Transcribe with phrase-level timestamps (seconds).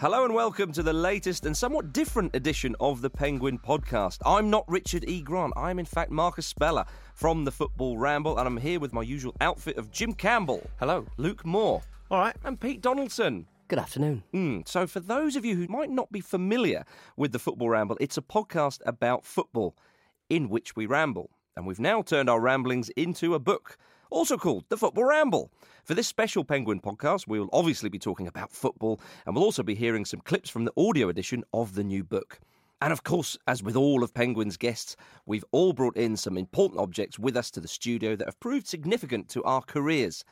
[0.00, 4.16] Hello and welcome to the latest and somewhat different edition of the Penguin podcast.
[4.24, 5.20] I'm not Richard E.
[5.20, 5.52] Grant.
[5.58, 9.36] I'm in fact Marcus Speller from the Football Ramble, and I'm here with my usual
[9.42, 10.62] outfit of Jim Campbell.
[10.78, 11.04] Hello.
[11.18, 11.82] Luke Moore.
[12.10, 12.34] All right.
[12.44, 13.46] And Pete Donaldson.
[13.68, 14.22] Good afternoon.
[14.32, 16.86] Mm, so, for those of you who might not be familiar
[17.18, 19.76] with the Football Ramble, it's a podcast about football
[20.30, 21.28] in which we ramble.
[21.58, 23.76] And we've now turned our ramblings into a book,
[24.10, 25.50] also called The Football Ramble.
[25.84, 29.62] For this special Penguin podcast, we will obviously be talking about football, and we'll also
[29.62, 32.38] be hearing some clips from the audio edition of the new book.
[32.82, 36.80] And of course, as with all of Penguin's guests, we've all brought in some important
[36.80, 40.24] objects with us to the studio that have proved significant to our careers.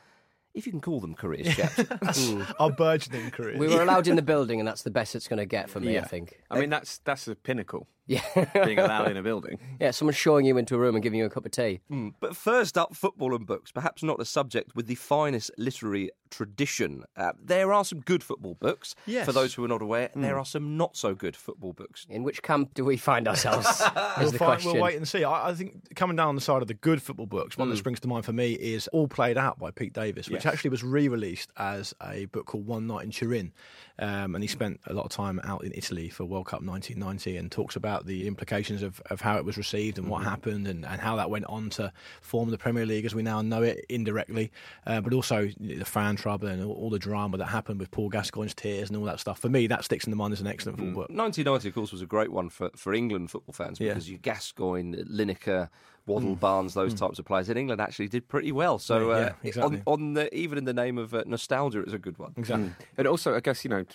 [0.55, 1.83] If you can call them careers, chaps.
[2.17, 2.41] Hmm.
[2.59, 3.57] Our burgeoning career.
[3.57, 5.79] We were allowed in the building, and that's the best it's going to get for
[5.79, 6.41] me, I think.
[6.49, 7.87] I mean, that's that's the pinnacle.
[8.09, 8.65] Yeah.
[8.65, 9.59] Being allowed in a building.
[9.79, 11.79] yeah, someone showing you into a room and giving you a cup of tea.
[11.91, 13.71] Mm, But first up, football and books.
[13.71, 17.03] Perhaps not a subject with the finest literary tradition.
[17.15, 19.25] Uh, there are some good football books, Yes.
[19.25, 22.05] for those who are not aware, and there are some not so good football books.
[22.09, 23.67] In which camp do we find ourselves?
[23.81, 23.81] is
[24.17, 24.73] We'll, the find, question.
[24.73, 25.23] we'll wait and see.
[25.23, 27.99] I, I think coming down the side of the good football books, one that springs
[28.01, 30.53] to mind for me is All Played Out by Pete Davies, which Yes.
[30.53, 33.51] actually was re-released as a book called One Night in Turin.
[33.99, 37.35] Um, and he spent a lot of time out in Italy for World Cup 1990
[37.37, 40.85] and talks about the implications of, of how it was received and what happened and,
[40.85, 43.85] and how that went on to form the Premier League as we now know it
[43.89, 44.51] indirectly,
[44.87, 48.09] uh, but also the fan trouble and all, all the drama that happened with Paul
[48.09, 49.39] Gascoigne's tears and all that stuff.
[49.39, 51.09] For me, that sticks in the mind as an excellent football book.
[51.09, 53.89] 1990, of course, was a great one for, for England football fans Yeah.
[53.89, 55.69] because you Gascoigne, Lineker,
[56.05, 58.79] Waddle, Barnes, those types of players in England actually did pretty well.
[58.79, 59.83] So, Yeah, uh, yeah, exactly.
[59.85, 62.33] on, on the, even in the name of uh, nostalgia, it's a good one.
[62.35, 62.71] Exactly.
[62.97, 63.85] And also, I guess you know,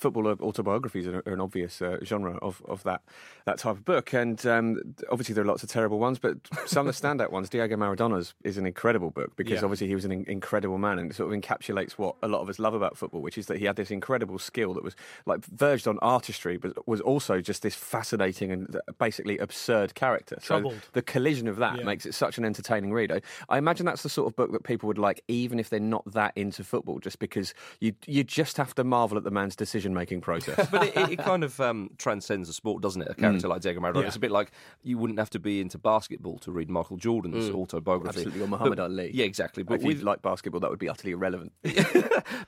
[0.00, 3.02] football autobiographies are, are an obvious uh, genre of, of that
[3.44, 4.12] that type of book.
[4.12, 4.80] And um,
[5.10, 6.36] obviously, there are lots of terrible ones, but
[6.66, 7.48] some of the standout ones.
[7.48, 9.64] Diego Maradona's is an incredible book because Yeah.
[9.64, 12.40] obviously he was an in- incredible man and it sort of encapsulates what a lot
[12.40, 14.94] of us love about football, which is that he had this incredible skill that was
[15.26, 20.36] like verged on artistry, but was also just this fascinating and basically absurd character.
[20.40, 20.74] Troubled.
[20.74, 21.84] So the collision of that Yeah.
[21.84, 23.12] makes it such an entertaining read.
[23.12, 25.80] I, I imagine that's the sort of book that people would like, even if they're
[25.80, 29.56] not that into football, just because you you just have to marvel at the man's
[29.56, 30.68] decision decision making process.
[30.70, 33.08] but it, it, it kind of um, transcends the sport, doesn't it?
[33.10, 34.02] A character like Diego Maradona.
[34.02, 34.06] Yeah.
[34.06, 34.52] It's a bit like
[34.82, 38.20] you wouldn't have to be into basketball to read Michael Jordan's autobiography.
[38.20, 39.10] Absolutely, or Muhammad But- Ali.
[39.12, 39.62] Yeah, exactly.
[39.62, 41.52] But if you like basketball, that would be utterly irrelevant.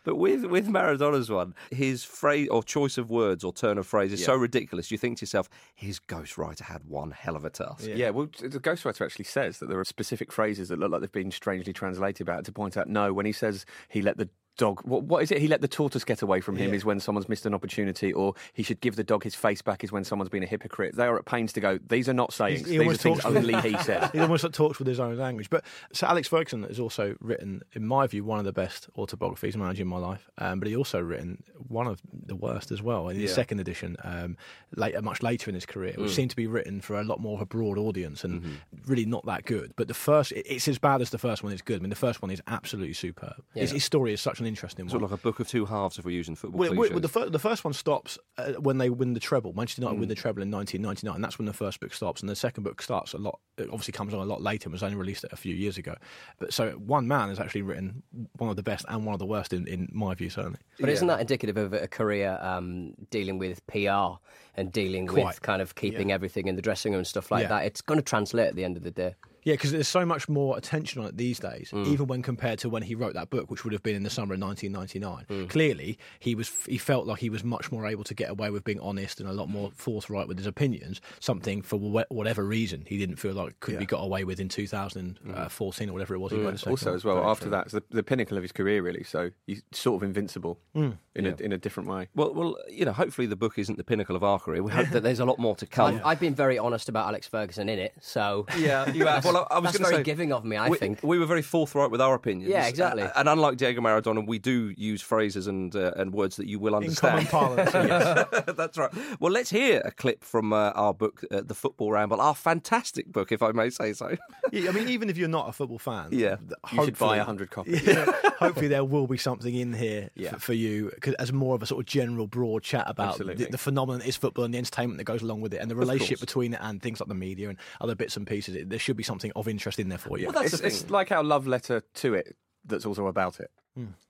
[0.05, 4.13] but with with Maradona's one, his phrase or choice of words or turn of phrase
[4.13, 4.27] is Yeah.
[4.27, 4.91] so ridiculous.
[4.91, 7.87] You think to yourself, his ghostwriter had one hell of a task.
[7.87, 8.11] Yeah.
[8.11, 11.31] well, the ghostwriter actually says that there are specific phrases that look like they've been
[11.31, 15.03] strangely translated about to point out no, when he says he let the dog, what,
[15.05, 15.39] what is it?
[15.39, 16.77] He let the tortoise get away from him Yeah.
[16.77, 19.83] is when someone's missed an opportunity, or he should give the dog his face back
[19.83, 20.95] is when someone's been a hypocrite.
[20.95, 22.61] They are at pains to go, these are not sayings.
[22.61, 24.11] He These are almost things talks with- only he said.
[24.13, 25.49] he almost talks with his own language.
[25.51, 29.57] But so Alex Ferguson has also written, in my view, one of the best autobiographies
[29.57, 30.29] managed in my life.
[30.39, 33.35] Um, but he also written one of the worst as well in his Yeah.
[33.37, 34.37] second edition, um,
[34.77, 37.37] later, much later in his career, which seemed to be written for a lot more
[37.37, 39.73] of a broad audience and really not that good.
[39.77, 41.79] But the first, it- it's as bad as the first one is good.
[41.79, 43.43] I mean, the first one is absolutely superb.
[43.55, 45.05] His, his story is such an interesting Sort one.
[45.07, 46.93] of like a book of two halves if we're using football Well, well, cliches.
[46.93, 49.53] well, the, fir- the first one stops uh, when they win the treble.
[49.53, 51.21] Manchester United win the treble in 1999.
[51.23, 53.39] That's when the first book stops, and the second book starts a lot.
[53.59, 54.67] It obviously comes on a lot later.
[54.67, 55.95] and was only released a few years ago.
[56.39, 58.03] But so one man has actually written
[58.37, 60.59] one of the best and one of the worst in, in my view, certainly.
[60.81, 64.19] But isn't that indicative of a career um, dealing with PR
[64.55, 65.27] and dealing Quite.
[65.27, 67.49] with kind of keeping everything in the dressing room and stuff like Yeah.
[67.49, 67.65] that?
[67.67, 69.15] It's going to translate at the end of the day.
[69.45, 71.87] Yeah, because there's so much more attention on it these days, Mm.
[71.89, 74.11] even when compared to when he wrote that book, which would have been in the
[74.11, 74.45] summer of Mm.
[74.45, 75.49] 1999.
[75.49, 78.65] Clearly, he was he felt like he was much more able to get away with
[78.65, 81.01] being honest and a lot more forthright with his opinions.
[81.21, 84.49] Something for wh- whatever reason he didn't feel like could be got away with in
[84.49, 86.33] 2014 or whatever it was.
[86.33, 89.03] he wrote Also, as well, after that, the, the pinnacle of his career, really.
[89.05, 92.09] So he's sort of invincible in, a, in a different way.
[92.15, 94.63] well, well, you know, hopefully the book isn't the pinnacle of our career.
[94.63, 95.95] We hope that there's a lot more to come.
[95.97, 99.25] I've, I've been very honest about Alex Ferguson in it, so Yeah, you have.
[99.33, 100.57] Well, I, I was that's going to very say, giving of me.
[100.57, 101.03] I we, think.
[101.03, 102.51] we were very forthright with our opinions.
[102.51, 103.03] Yeah, exactly.
[103.03, 106.59] Uh, and unlike Diego Maradona, we do use phrases and uh, and words that you
[106.59, 107.29] will in common understand.
[107.29, 108.45] parlance, yes.
[108.57, 108.91] That's right.
[109.21, 113.11] Well, let's hear a clip from uh, our book, uh, The Football Ramble, our fantastic
[113.11, 114.17] book, if I may say so.
[114.51, 116.37] Yeah, I mean, even if you're not a football fan, Yeah.
[116.73, 117.87] You should buy hopefully- 100 copies.
[117.87, 118.05] Yeah,
[118.39, 120.33] hopefully there will be something in here Yeah.
[120.33, 123.25] for, for you 'cause as more of a sort of general broad chat about the,
[123.51, 125.77] the phenomenon that is football and the entertainment that goes along with it and the
[125.77, 128.55] relationship between it and things like the media and other bits and pieces.
[128.57, 130.27] It, there should be something of interest in there for you.
[130.27, 133.51] Well, that's It's, the it's like our love letter to it that's also about it.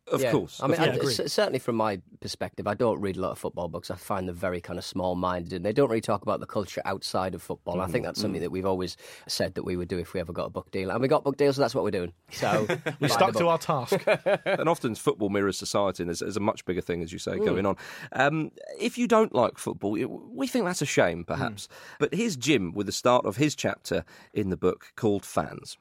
[0.08, 0.32] Of Yeah.
[0.32, 0.60] course.
[0.60, 1.14] I mean, Yeah, I- agreed.
[1.14, 3.88] c- certainly from my perspective, I don't read a lot of football books.
[3.90, 6.82] I find them very kind of small-minded, and they don't really talk about the culture
[6.84, 7.80] outside of football.
[7.80, 8.96] I think that's something that we've always
[9.28, 11.22] said that we would do if we ever got a book deal, and we got
[11.22, 12.12] book deals, so that's what we're doing.
[12.32, 12.66] So
[13.00, 14.02] we stuck to our task.
[14.44, 17.38] and often football mirrors society, and there's, there's a much bigger thing, as you say,
[17.38, 17.76] going on.
[18.10, 18.50] Um,
[18.80, 21.66] if you don't like football, we think that's a shame, perhaps.
[21.66, 21.74] Hmm.
[22.00, 24.04] But here's Jim with the start of his chapter
[24.34, 25.78] in the book called Fans.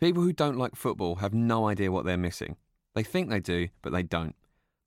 [0.00, 2.56] People who don't like football have no idea what they're missing.
[2.96, 4.34] They think they do, but they don't.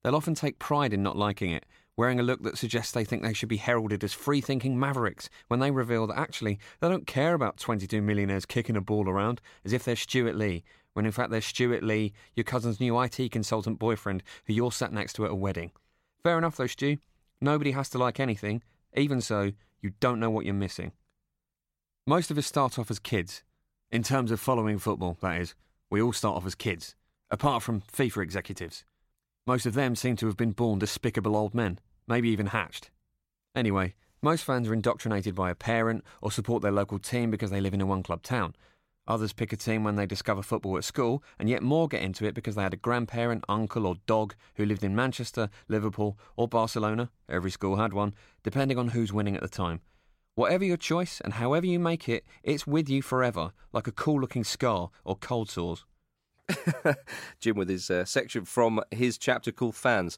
[0.03, 1.63] They'll often take pride in not liking it,
[1.95, 5.29] wearing a look that suggests they think they should be heralded as free thinking mavericks
[5.47, 9.41] when they reveal that actually they don't care about 22 millionaires kicking a ball around
[9.63, 10.63] as if they're Stewart Lee,
[10.93, 14.91] when in fact they're Stuart Lee, your cousin's new IT consultant boyfriend who you're sat
[14.91, 15.71] next to at a wedding.
[16.23, 16.97] Fair enough though, Stu.
[17.39, 18.63] Nobody has to like anything.
[18.95, 19.51] Even so,
[19.81, 20.93] you don't know what you're missing.
[22.07, 23.43] Most of us start off as kids.
[23.91, 25.53] In terms of following football, that is.
[25.91, 26.95] We all start off as kids,
[27.31, 28.83] apart from FIFA executives.
[29.45, 32.91] Most of them seem to have been born despicable old men, maybe even hatched.
[33.55, 37.61] Anyway, most fans are indoctrinated by a parent or support their local team because they
[37.61, 38.53] live in a one club town.
[39.07, 42.25] Others pick a team when they discover football at school, and yet more get into
[42.25, 46.47] it because they had a grandparent, uncle, or dog who lived in Manchester, Liverpool, or
[46.47, 47.09] Barcelona.
[47.27, 49.81] Every school had one, depending on who's winning at the time.
[50.35, 54.21] Whatever your choice and however you make it, it's with you forever, like a cool
[54.21, 55.85] looking scar or cold sores.
[57.39, 60.17] Jim with his uh, section from his chapter called Fans.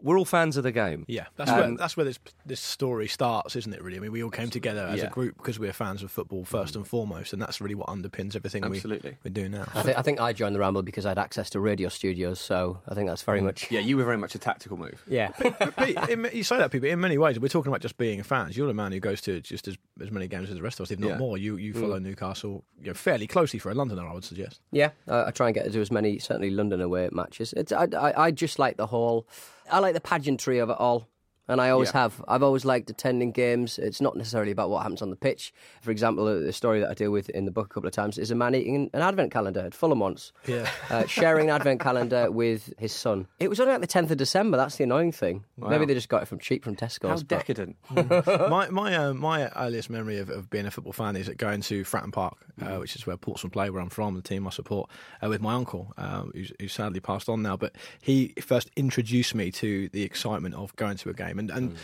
[0.00, 1.04] We're all fans of the game.
[1.08, 3.82] Yeah, that's Um, where that's where this this story starts, isn't it?
[3.82, 5.06] Really, I mean, we all came together as Yeah.
[5.06, 8.36] a group because we're fans of football first and foremost, and that's really what underpins
[8.36, 9.16] everything we, Absolutely.
[9.24, 9.64] we do now.
[9.74, 12.38] I, think, I think I joined the Ramble because I had access to radio studios,
[12.38, 13.70] so I think that's very much.
[13.70, 15.02] Yeah, you were very much a tactical move.
[15.08, 15.32] Yeah.
[15.38, 17.96] But Pete, in, you say that, Pete, but in many ways, we're talking about just
[17.98, 18.56] being fans.
[18.56, 20.84] You're the man who goes to just as, as many games as the rest of
[20.84, 21.18] us, if not Yeah.
[21.18, 21.36] more.
[21.38, 24.60] You you follow Newcastle you know, fairly closely for a Londoner, I would suggest.
[24.70, 27.52] Yeah, I, I try and get to do as many, certainly London away matches.
[27.56, 29.26] It's, I, I, I just like the whole,
[29.70, 31.08] I like the pageantry of it all.
[31.48, 32.02] And I always Yeah.
[32.02, 32.22] have.
[32.28, 33.78] I've always liked attending games.
[33.78, 35.52] It's not necessarily about what happens on the pitch.
[35.82, 37.94] For example, a, a story that I deal with in the book a couple of
[37.94, 40.32] times is a man eating an advent calendar at Fulham once.
[40.46, 40.68] Yeah.
[40.90, 43.26] Uh, sharing an advent calendar with his son.
[43.40, 44.56] It was only like the 10th of December.
[44.56, 45.44] That's the annoying thing.
[45.56, 47.08] Maybe they just got it from cheap from Tesco's.
[47.08, 47.76] How but- decadent.
[47.94, 51.60] my my uh, my earliest memory of, of being a football fan is at going
[51.62, 54.50] to Fratton Park, uh, which is where Portsmouth play, where I'm from, the team I
[54.50, 54.90] support,
[55.22, 57.56] uh, with my uncle, um, who's, who's sadly passed on now.
[57.56, 61.72] But he first introduced me to the excitement of going to a game, and and.
[61.72, 61.76] Mm.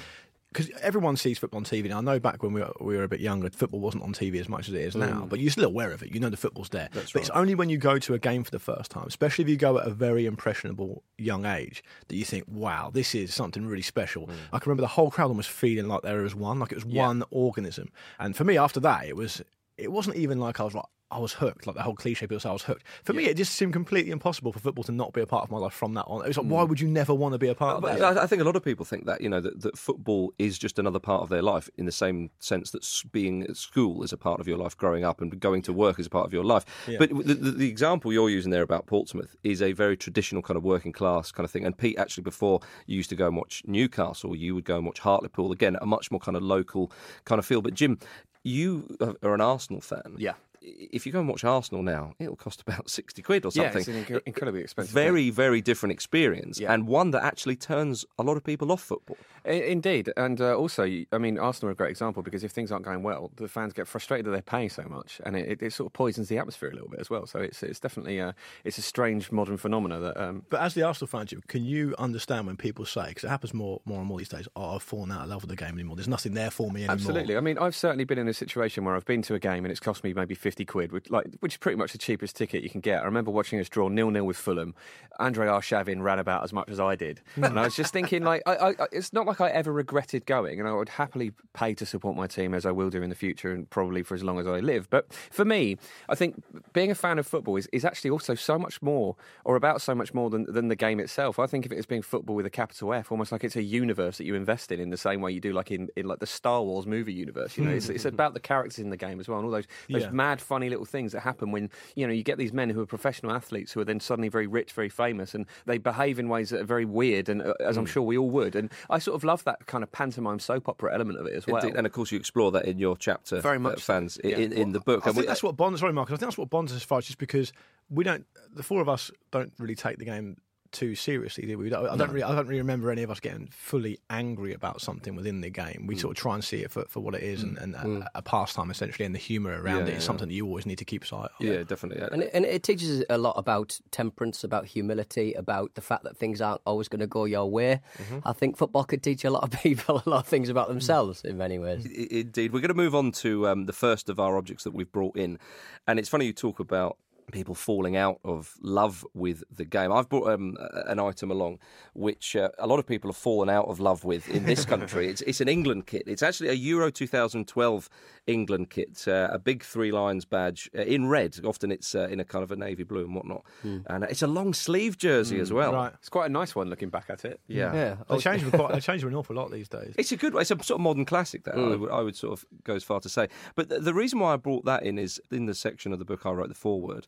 [0.53, 1.99] Because everyone sees football on TV now.
[1.99, 4.39] I know back when we were, we were a bit younger, football wasn't on TV
[4.39, 5.29] as much as it is now, mm.
[5.29, 6.15] but you're still aware of it.
[6.15, 6.89] You know the football's there.
[6.93, 9.51] but it's only when you go to a game for the first time, especially if
[9.51, 13.67] you go at a very impressionable young age, that you think, wow, this is something
[13.67, 14.29] really special.
[14.29, 14.35] Mm.
[14.53, 16.85] I can remember the whole crowd almost feeling like there was one, like it was
[16.85, 17.89] one organism.
[18.21, 19.43] And for me, after that, it was.
[19.77, 22.41] It wasn't even like I was like I was hooked, like the whole cliche people
[22.41, 22.85] say I was hooked.
[23.05, 25.51] For me, it just seemed completely impossible for football to not be a part of
[25.51, 26.25] my life from that on.
[26.25, 26.69] It was like, why mm.
[26.69, 28.19] would you never want to be a part uh, of that?
[28.19, 30.77] I, think a lot of people think that you know that, that football is just
[30.77, 34.17] another part of their life, in the same sense that being at school is a
[34.17, 36.45] part of your life, growing up, and going to work is a part of your
[36.45, 36.65] life.
[36.99, 40.57] But the, the, the example you're using there about Portsmouth is a very traditional kind
[40.57, 41.65] of working class kind of thing.
[41.65, 44.87] And Pete, actually, before you used to go and watch Newcastle, you would go and
[44.87, 46.91] watch Hartlepool again, a much more kind of local
[47.25, 47.63] kind of feel.
[47.63, 47.99] But Jim,
[48.45, 50.17] you are an Arsenal fan.
[50.19, 50.35] Yeah.
[50.67, 53.81] If you go and watch Arsenal now, it'll cost about sixty quid or Yeah, something.
[53.81, 54.95] it's an inc- incredibly expensive.
[54.95, 56.73] very, very different experience, Yeah.
[56.73, 59.17] and one that actually turns a lot of people off football.
[59.47, 62.87] Indeed, and uh, also, I mean, Arsenal are a great example because if things aren't
[62.87, 65.73] going well, the fans get frustrated that they're paying so much, and it, it, it
[65.75, 67.27] sort of poisons the atmosphere a little bit as well.
[67.27, 70.01] So it's it's definitely a, it's a strange modern phenomenon.
[70.03, 70.17] that.
[70.17, 73.29] Um, But as the Arsenal fan, Jim, can you understand when people say, because it
[73.29, 75.57] happens more, more and more these days, oh, I've fallen out of love with the
[75.57, 75.97] game anymore.
[75.97, 76.95] There's nothing there for me anymore.
[76.95, 77.37] Absolutely.
[77.37, 79.71] I mean, I've certainly been in a situation where I've been to a game and
[79.71, 82.71] it's cost me maybe quid, which like which is pretty much the cheapest ticket you
[82.71, 83.01] can get.
[83.03, 84.75] I remember watching us draw nil nil with Fulham.
[85.21, 88.43] Andre Arshavin ran about as much as I did, and I was just thinking, like,
[88.47, 91.73] I, I, I- it's not like I ever regretted going, and I would happily pay
[91.75, 94.23] to support my team as I will do in the future, and probably for as
[94.25, 94.91] long as I live.
[94.91, 95.77] But for me,
[96.09, 96.43] I think
[96.73, 99.95] being a fan of football is, is actually also so much more, or about so
[99.95, 101.39] much more than than the game itself.
[101.39, 103.63] I think of it as being football with a capital F, almost like it's a
[103.63, 106.19] universe that you invest in, in the same way you do, like in, in like
[106.19, 107.57] the Star Wars movie universe.
[107.57, 109.67] You know, it's, it's about the characters in the game as well, and all those
[109.89, 110.11] those Yeah.
[110.11, 112.87] mad, funny little things that happen when you know you get these men who are
[112.87, 116.51] professional athletes who are then suddenly very rich, very famous, and they behave in ways
[116.51, 118.55] that are very weird, and uh, as I'm sure we all would.
[118.55, 121.47] And I sort of love that kind of pantomime soap opera element of it as
[121.47, 121.63] well.
[121.63, 123.93] Indeed, and of course, you explore that in your chapter, Very uh, much so.
[123.93, 124.37] fans, i Yeah.
[124.39, 125.03] in, in the book.
[125.05, 125.81] I And think we- that's what bonds.
[125.81, 126.13] Sorry, Marcus.
[126.13, 127.53] I think that's what bonds us as far just because
[127.91, 128.27] we don't.
[128.55, 130.37] The four of us don't really take the game
[130.75, 131.73] too seriously, do we?
[131.73, 135.15] I don't, really, I don't really remember any of us getting fully angry about something
[135.15, 135.87] within the game.
[135.87, 136.01] We mm.
[136.01, 137.57] sort of try and see it for, for what it is mm.
[137.63, 138.07] and, and a, mm.
[138.15, 140.07] a pastime essentially, and the humour around Yeah, it is yeah.
[140.07, 141.47] something that you always need to keep sight of.
[141.47, 142.07] yeah, definitely.
[142.13, 146.05] And it, and it teaches us a lot about temperance, about humility, about the fact
[146.05, 147.81] that things aren't always going to go your way.
[147.99, 148.19] Mm-hmm.
[148.25, 151.23] I think football could teach a lot of people a lot of things about themselves
[151.25, 151.87] in many ways.
[151.87, 152.53] Indeed.
[152.53, 155.17] We're going to move on to um, the first of our objects that we've brought
[155.17, 155.39] in.
[155.87, 156.99] And it's funny you talk about
[157.35, 159.93] people falling out of love with the game.
[159.93, 161.59] I've brought um, an item along
[161.95, 165.09] which uh, a lot of people have fallen out of love with in this country.
[165.11, 166.05] it's, it's an England kit.
[166.07, 167.91] It's actually a Euro 2012
[168.27, 171.39] England kit, uh, a big three lines badge uh, in red.
[171.45, 173.45] Often it's uh, in a kind of a navy blue and whatnot.
[173.63, 175.73] And uh, it's a long sleeve jersey as well.
[175.73, 175.93] Right.
[175.99, 177.41] It's quite a nice one looking back at it.
[177.49, 177.75] Yeah.
[177.75, 177.97] Yeah.
[178.09, 178.73] They change quite.
[178.73, 179.95] They change them an awful lot these days.
[179.99, 180.35] It's a good.
[180.37, 181.45] It's a sort of modern classic.
[181.45, 183.29] That I, would, I would sort of go as far to say.
[183.55, 186.05] But the, the reason why I brought that in is in the section of the
[186.05, 187.07] book I wrote the foreword.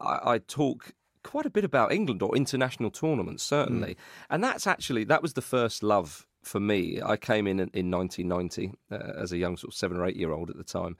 [0.00, 3.96] I, I talk quite a bit about England or international tournaments, certainly,
[4.30, 7.00] and that's actually that was the first love for me.
[7.04, 10.32] I came in in 1990 uh, as a young sort of seven or eight year
[10.32, 10.96] old at the time,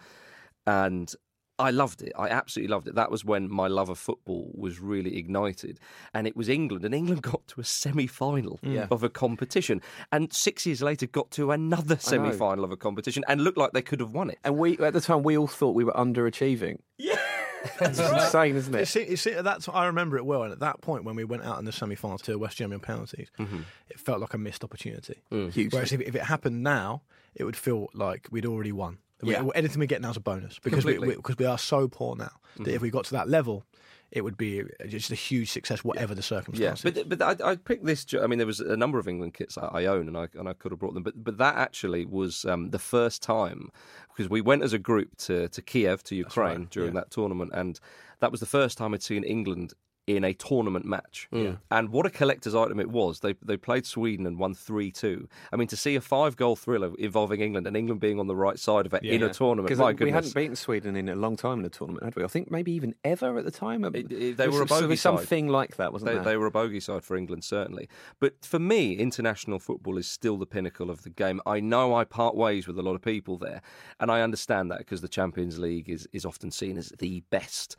[0.67, 1.13] and
[1.61, 2.13] I loved it.
[2.19, 2.95] I absolutely loved it.
[2.95, 5.79] That was when my love of football was really ignited.
[6.15, 6.85] And it was England.
[6.85, 8.59] And England got to a semi final
[8.91, 9.83] of a competition.
[10.11, 13.73] And six years later, got to another semi final of a competition and looked like
[13.73, 14.39] they could have won it.
[14.45, 16.79] And we at the time we all thought we were underachieving.
[16.99, 17.19] Yeah,
[17.81, 19.09] it's insane, isn't It's, it?
[19.09, 20.43] it's, that's I remember it well.
[20.43, 22.81] And at that point, when we went out in the semi-final to West Germany on
[22.81, 23.61] penalties, mm-hmm.
[23.89, 25.23] it felt like a missed opportunity.
[25.31, 25.53] Mm.
[25.53, 25.77] Hugely.
[25.77, 27.03] Whereas if, if it happened now,
[27.35, 28.99] it would feel like we'd already won.
[29.23, 29.43] Yeah.
[29.43, 31.89] We- anything we get now is a bonus because we, we, because we are so
[31.89, 33.65] poor now that if we got to that level,
[34.11, 36.85] it would be just a huge success, whatever the circumstances.
[36.85, 38.05] Yeah, but but I, I picked this.
[38.21, 40.49] I mean, there was a number of England kits I, I own, and I and
[40.49, 41.03] I could have brought them.
[41.03, 43.71] But but that actually was um, the first time
[44.09, 47.01] because we went as a group to to Kiev to Ukraine right, during yeah.
[47.01, 47.79] that tournament, and
[48.19, 49.75] that was the first time I'd seen England
[50.17, 51.29] in a tournament match.
[51.71, 53.21] And what a collector's item it was.
[53.21, 55.29] They they played Sweden and won 3 2.
[55.53, 58.37] I mean, to see a five goal thriller involving England and England being on the
[58.37, 61.37] right side of it in a tournament, Because we hadn't beaten Sweden in a long
[61.37, 62.25] time in a tournament, had we?
[62.25, 63.85] I think maybe even ever at the time.
[63.85, 65.19] It- it- they were a bogey side.
[65.19, 66.25] something like that, wasn't They, there?
[66.25, 67.89] they were a bogey side for England, certainly.
[68.19, 71.41] But for me, international football is still the pinnacle of the game.
[71.47, 73.61] I know I part ways with a lot of people there,
[73.99, 77.77] and I understand that because the Champions League is, is often seen as the best.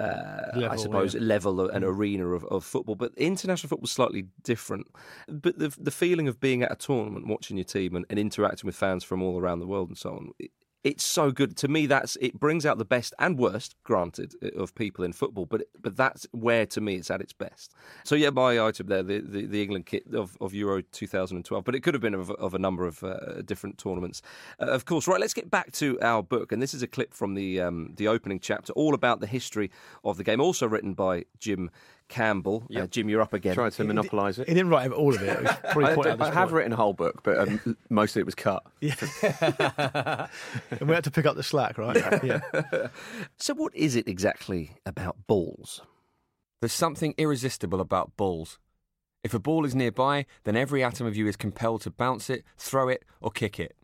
[0.00, 1.22] Uh, I suppose yeah.
[1.22, 4.86] level and arena of, of football, but international football is slightly different.
[5.26, 8.66] But the the feeling of being at a tournament, watching your team, and, and interacting
[8.66, 10.30] with fans from all around the world and so on,
[10.84, 11.86] it's so good to me.
[11.86, 15.44] That's it brings out the best and worst, granted, of people in football.
[15.46, 17.74] But but that's where to me it's at its best.
[18.04, 21.74] So yeah, my item there, the, the, the England kit of, of Euro 2012, but
[21.74, 24.22] it could have been of, of a number of uh, different tournaments,
[24.60, 25.08] uh, of course.
[25.08, 27.94] Right, let's get back to our book, and this is a clip from the um,
[27.96, 29.70] the opening chapter, all about the history
[30.04, 31.70] of the game, also written by Jim
[32.08, 32.64] Campbell.
[32.74, 33.54] Uh, Jim, you're up again.
[33.54, 34.48] Tried to monopolise it.
[34.48, 35.28] He didn't write all of it.
[35.28, 36.52] it was probably I, I have point.
[36.52, 38.64] written a whole book, but um, most of it was cut.
[38.80, 38.88] and
[40.88, 41.96] we had to pick up the slack, right?
[42.22, 42.40] Yeah.
[43.36, 45.82] So, what is it exactly about balls?
[46.60, 48.58] There's something irresistible about balls.
[49.22, 52.44] If a ball is nearby, then every atom of you is compelled to bounce it,
[52.56, 53.76] throw it, or kick it.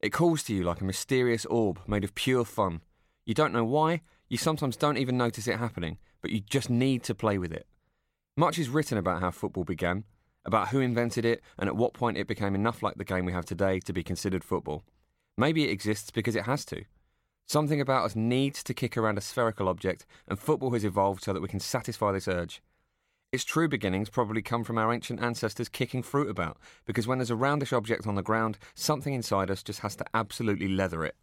[0.00, 2.80] It calls to you like a mysterious orb made of pure fun.
[3.24, 7.02] You don't know why, you sometimes don't even notice it happening, but you just need
[7.04, 7.66] to play with it.
[8.36, 10.04] Much is written about how football began,
[10.46, 13.32] about who invented it, and at what point it became enough like the game we
[13.32, 14.82] have today to be considered football.
[15.36, 16.84] Maybe it exists because it has to.
[17.46, 21.34] Something about us needs to kick around a spherical object, and football has evolved so
[21.34, 22.62] that we can satisfy this urge.
[23.32, 27.30] Its true beginnings probably come from our ancient ancestors kicking fruit about, because when there's
[27.30, 31.16] a roundish object on the ground, something inside us just has to absolutely leather it.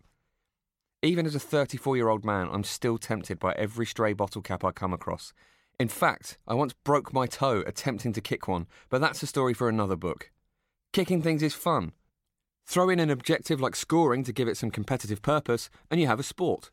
[1.02, 4.64] Even as a 34 year old man, I'm still tempted by every stray bottle cap
[4.64, 5.34] I come across.
[5.80, 9.54] In fact, I once broke my toe attempting to kick one, but that's a story
[9.54, 10.30] for another book.
[10.92, 11.94] Kicking things is fun.
[12.66, 16.20] Throw in an objective like scoring to give it some competitive purpose, and you have
[16.20, 16.70] a sport.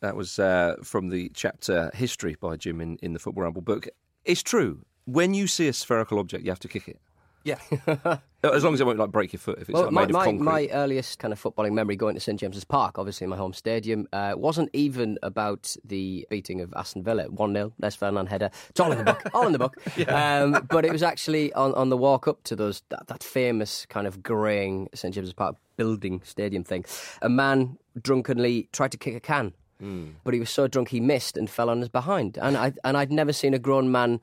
[0.00, 3.88] That was uh, from the chapter History by Jim in, in the Football Ramble book.
[4.26, 4.84] It's true.
[5.06, 7.00] When you see a spherical object, you have to kick it.
[7.44, 8.18] Yeah.
[8.44, 10.10] As long as it won't like break your foot if it's Well, like, my, made
[10.10, 10.44] of my, concrete.
[10.44, 14.06] my earliest kind of footballing memory going to St James's Park, obviously my home stadium,
[14.12, 18.50] uh, wasn't even about the beating of Aston Villa, 1 0, Les Ferdinand header.
[18.70, 19.76] It's all in the book, all in the book.
[20.08, 23.86] um, but it was actually on, on the walk up to those that, that famous
[23.86, 26.84] kind of greying St James's Park building stadium thing.
[27.22, 29.52] A man drunkenly tried to kick a can.
[29.80, 30.08] Hmm.
[30.24, 32.36] But he was so drunk he missed and fell on his behind.
[32.36, 34.20] And I and I'd never seen a grown man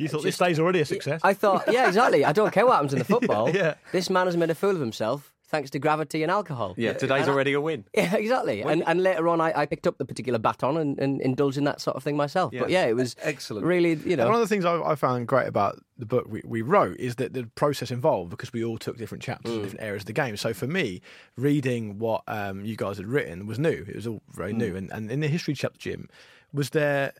[0.00, 1.20] You thought this day's already a success?
[1.22, 2.24] I thought, yeah, exactly.
[2.24, 3.50] I don't care what happens in the football.
[3.50, 3.74] yeah.
[3.92, 6.74] This man has made a fool of himself thanks to gravity and alcohol.
[6.78, 7.84] Yeah, today's And already a win.
[7.94, 8.62] Yeah, exactly.
[8.62, 11.64] And, and later on, I, I picked up the particular baton and, and indulged in
[11.64, 12.52] that sort of thing myself.
[12.56, 13.66] But yeah, it was Excellent.
[13.66, 16.40] Really, you And one of the things I, I found great about the book we,
[16.44, 19.82] we wrote is that the process involved because we all took different chapters in different
[19.84, 20.36] areas of the game.
[20.36, 21.02] So for me,
[21.36, 23.84] reading what um, you guys had written was new.
[23.88, 24.76] It was all very new.
[24.76, 26.08] And, and in the history chapter, Jim,
[26.52, 27.12] was there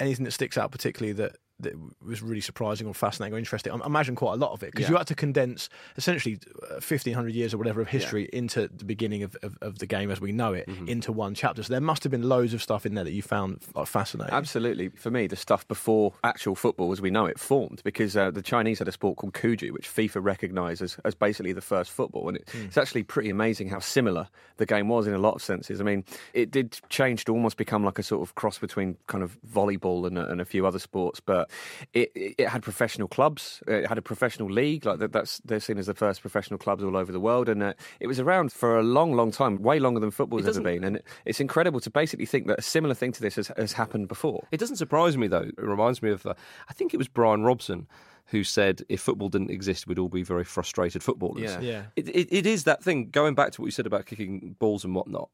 [0.00, 1.74] anything that sticks out particularly that that
[2.04, 3.72] was really surprising or fascinating or interesting?
[3.72, 6.38] I imagine quite a lot of it because you had to condense essentially
[6.70, 10.10] uh, 1500 years or whatever of history into the beginning of, of, of the game
[10.10, 11.62] as we know it into one chapter.
[11.62, 14.32] So there must have been loads of stuff in there that you found like, fascinating.
[14.34, 14.88] Absolutely.
[14.90, 18.42] For me, the stuff before actual football as we know it formed, because uh, the
[18.42, 22.28] Chinese had a sport called Cuju, which FIFA recognised as, as basically the first football.
[22.28, 25.42] And it, it's actually pretty amazing how similar the game was in a lot of
[25.42, 25.80] senses.
[25.80, 29.24] I mean, it did change to almost become like a sort of cross between kind
[29.24, 31.50] of volleyball and, a- and a few other sports, but
[31.92, 35.60] it, it it had professional clubs, it had a professional league, like that, that's they're
[35.60, 37.48] seen as the first professional clubs all over the world.
[37.48, 40.60] And uh, it was around for a long, long time, way longer than football's ever
[40.60, 40.84] been.
[40.84, 43.72] And it, it's incredible to basically think that a similar thing to this has, has
[43.72, 44.46] happened before.
[44.50, 45.50] It doesn't surprise me, though.
[45.56, 46.34] It reminds me of, uh,
[46.68, 47.86] I think it was Brian Robson
[48.26, 51.42] who said if football didn't exist, we'd all be very frustrated footballers.
[51.42, 51.60] Yeah.
[51.60, 51.82] Yeah.
[51.94, 54.84] It, it, it is that thing, going back to what you said about kicking balls
[54.84, 55.28] and whatnot.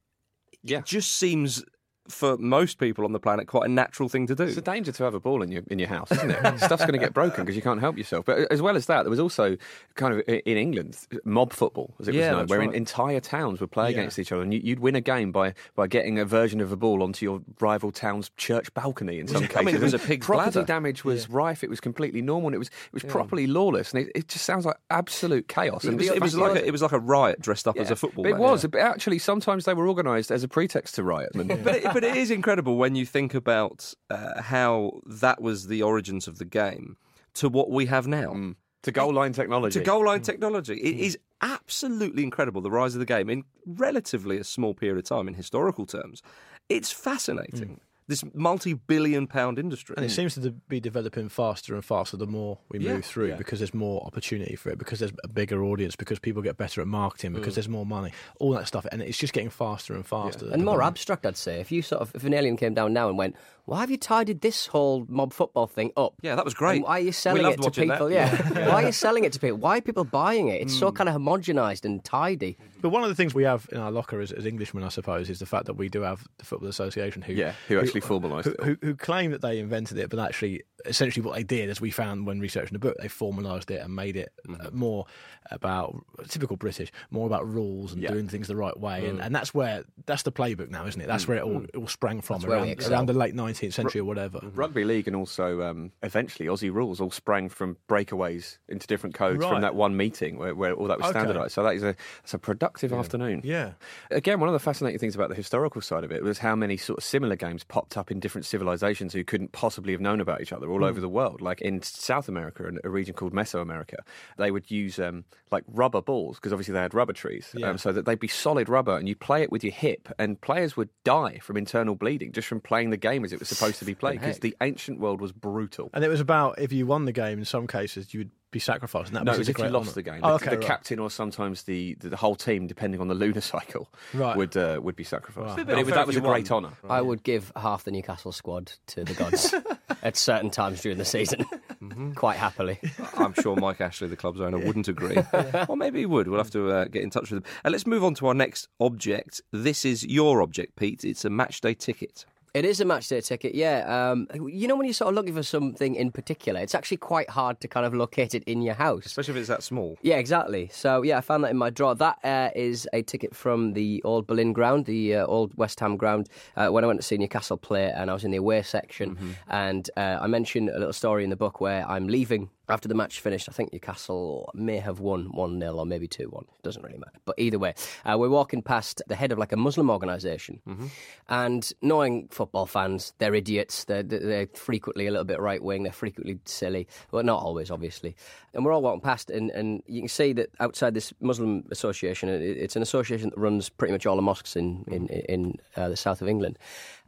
[0.63, 0.79] Yeah.
[0.79, 1.65] It just seems,
[2.11, 4.45] for most people on the planet, quite a natural thing to do.
[4.45, 6.37] It's a danger to have a ball in your in your house, isn't it?
[6.61, 8.25] Stuff's going to get broken because you can't help yourself.
[8.27, 9.57] But as well as that, there was also
[9.95, 12.75] kind of in England mob football, as it Yeah, was known, where right.
[12.75, 13.99] entire towns would play Yeah.
[13.99, 16.73] against each other, and you, you'd win a game by by getting a version of
[16.73, 19.19] a ball onto your rival town's church balcony.
[19.21, 20.67] In some I cases, mean, it was a pig's property bladder.
[20.67, 21.63] damage was rife.
[21.65, 24.45] It was completely normal, and it was it was properly lawless, and it, it just
[24.45, 25.85] sounds like absolute chaos.
[25.85, 27.97] It was, it was like a, it was like a riot dressed up as a
[27.97, 28.41] football it match.
[28.41, 28.67] was.
[28.67, 31.31] But actually, sometimes they were organised as a pretext to riot.
[31.61, 35.83] But it, but it is incredible when you think about uh, how that was the
[35.83, 36.97] origins of the game
[37.35, 38.33] to what we have now.
[38.33, 38.57] Mm.
[38.83, 39.79] to goal line technology.
[39.79, 40.75] To goal line technology.
[40.75, 45.05] It is absolutely incredible, the rise of the game in relatively a small period of
[45.05, 46.23] time in historical terms.
[46.69, 47.81] It's fascinating.
[48.11, 49.95] This multi-billion pound industry.
[49.97, 52.95] And it seems to be developing faster and faster the more we Yeah.
[52.95, 53.37] move through Yeah.
[53.37, 56.81] because there's more opportunity for it, because there's a bigger audience, because people get better
[56.81, 57.57] at marketing, because mm.
[57.57, 58.85] there's more money, all that stuff.
[58.91, 60.51] And it's just getting faster and faster.
[60.51, 61.61] and more abstract, I'd say.
[61.61, 63.37] If you sort of, if an alien came down now and went,
[63.71, 66.77] "Why have you tidied this whole mob football thing up?" Yeah, that was great.
[66.77, 67.95] And why are you selling it to watching that.
[67.95, 68.11] people?
[68.11, 68.69] Yeah.
[68.69, 69.59] why are you selling it to people?
[69.59, 70.61] Why are people buying it?
[70.63, 70.81] It's Hmm.
[70.81, 72.57] so kind of homogenized and tidy.
[72.83, 75.29] But one of the things we have in our locker as, as Englishmen, I suppose,
[75.31, 78.45] is the fact that we do have the Football Association who, Yeah, who actually formalised
[78.45, 81.69] who, it who, who claim that they invented it, but actually, essentially, what they did,
[81.69, 84.67] as we found when researching the book, they formalised it and made it Mm-hmm.
[84.67, 85.05] uh, more
[85.51, 85.95] about
[86.29, 88.09] typical British, more about rules and Yeah.
[88.11, 88.13] Mm.
[88.15, 91.07] doing things the right way, and, and that's where that's the playbook now, isn't it?
[91.07, 94.01] That's where it all, it all sprang from That's around, around the late nineteenth century
[94.01, 94.41] or whatever.
[94.55, 99.41] Rugby league and also um, eventually Aussie rules all sprang from breakaways into different codes
[99.41, 99.51] Right.
[99.53, 101.19] from that one meeting where, where all that was Okay.
[101.21, 101.53] standardised.
[101.53, 103.43] So that is a that's a productive afternoon.
[103.45, 103.73] Yeah.
[104.11, 106.77] Again, one of the fascinating things about the historical side of it was how many
[106.77, 110.41] sort of similar games popped up in different civilizations who couldn't possibly have known about
[110.41, 111.41] each other all over the world.
[111.41, 113.97] Like in South America, in a region called Mesoamerica,
[114.39, 117.71] they would use um, like rubber balls because obviously they had rubber trees, Yeah.
[117.71, 120.41] um, so that they'd be solid rubber, and you'd play it with your hip, and
[120.41, 123.79] players would die from internal bleeding just from playing the game as it was supposed
[123.81, 125.91] to be played because the ancient world was brutal.
[125.95, 128.59] And it was about if you won the game, in some cases, you would be
[128.59, 129.09] sacrificed.
[129.09, 129.95] And that No, was it was if you lost honour.
[129.95, 130.21] the game.
[130.25, 130.67] Oh, the okay, the right.
[130.67, 134.37] captain or sometimes the, the, the whole team, depending on the lunar cycle, Right.
[134.37, 135.57] would uh, would be sacrificed.
[135.59, 135.67] Right.
[135.67, 136.65] But it was, that was you a great won.
[136.65, 136.77] honour.
[136.89, 139.55] I would give half the Newcastle squad to the gods
[140.03, 141.45] at certain times during the season,
[141.81, 142.13] Mm-hmm.
[142.13, 142.79] quite happily.
[143.17, 145.17] I'm sure Mike Ashley, the club's owner, wouldn't agree.
[145.69, 146.29] or maybe he would.
[146.29, 147.53] We'll have to uh, get in touch with him.
[147.65, 149.41] And let's move on to our next object.
[149.51, 151.05] This is your object, Pete.
[151.05, 152.27] It's a match day ticket.
[152.53, 154.11] It is a match day ticket, yeah.
[154.11, 157.31] Um, you know when you're sort of looking for something in particular, it's actually quite
[157.31, 159.07] hard to kind of locate it in your house.
[159.07, 159.97] Especially if it's that small.
[160.03, 160.69] Yeah, exactly.
[160.73, 161.95] So yeah, I found that in my drawer.
[161.95, 165.97] That uh, is a ticket from the old Boleyn ground, the uh, old West Ham
[165.97, 168.63] ground, uh, when I went to see Newcastle play, and I was in the away
[168.63, 169.31] section, Mm-hmm.
[169.49, 172.51] and uh, I mentioned a little story in the book where I'm leaving.
[172.71, 176.25] After the match finished, I think Newcastle may have won 1 0 or maybe 2
[176.29, 176.45] 1.
[176.63, 177.19] Doesn't really matter.
[177.25, 180.61] But either way, uh, we're walking past the head of like a Muslim organisation.
[180.69, 180.87] Mm-hmm.
[181.29, 183.85] And knowing football fans, they're idiots.
[183.85, 185.83] They're, they're frequently a little bit right wing.
[185.85, 186.87] They're frequently silly.
[187.13, 188.17] Well, not always, obviously.
[188.53, 192.29] And we're all walking past, and, and you can see that outside this Muslim association,
[192.29, 195.97] it's an association that runs pretty much all the mosques in, in, in uh, the
[195.97, 196.59] south of England.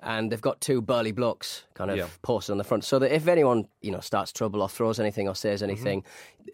[0.05, 2.07] And they've got two burly blokes kind of Yeah.
[2.22, 5.29] posted on the front so that if anyone, you know, starts trouble or throws anything
[5.29, 6.05] or says anything,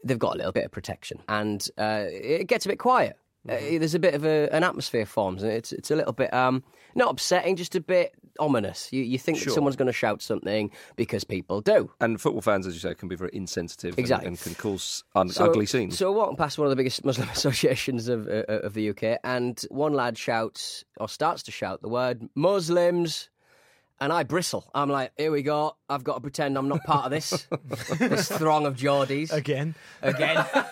[0.03, 1.21] they've got a little bit of protection.
[1.29, 3.17] And uh, it gets a bit quiet.
[3.49, 6.35] Uh, there's a bit of a, an atmosphere forms, and it's it's a little bit
[6.35, 6.63] um,
[6.95, 8.93] not upsetting, just a bit ominous.
[8.93, 11.91] You you think that someone's going to shout something because people do.
[12.01, 14.29] And football fans, as you say, can be very insensitive Exactly.
[14.29, 15.97] and, can cause un- So- ugly scenes.
[15.97, 19.19] So we're walking past one of the biggest Muslim associations of uh, of the UK,
[19.25, 23.31] and one lad shouts or starts to shout the word Muslims.
[24.01, 24.71] And I bristle.
[24.75, 25.77] I'm like, here we go.
[25.89, 27.49] I've got to pretend I'm not part of this.
[27.99, 29.33] this throng of Geordies.
[29.33, 29.75] Again.
[30.03, 30.37] Again.
[30.55, 30.67] Your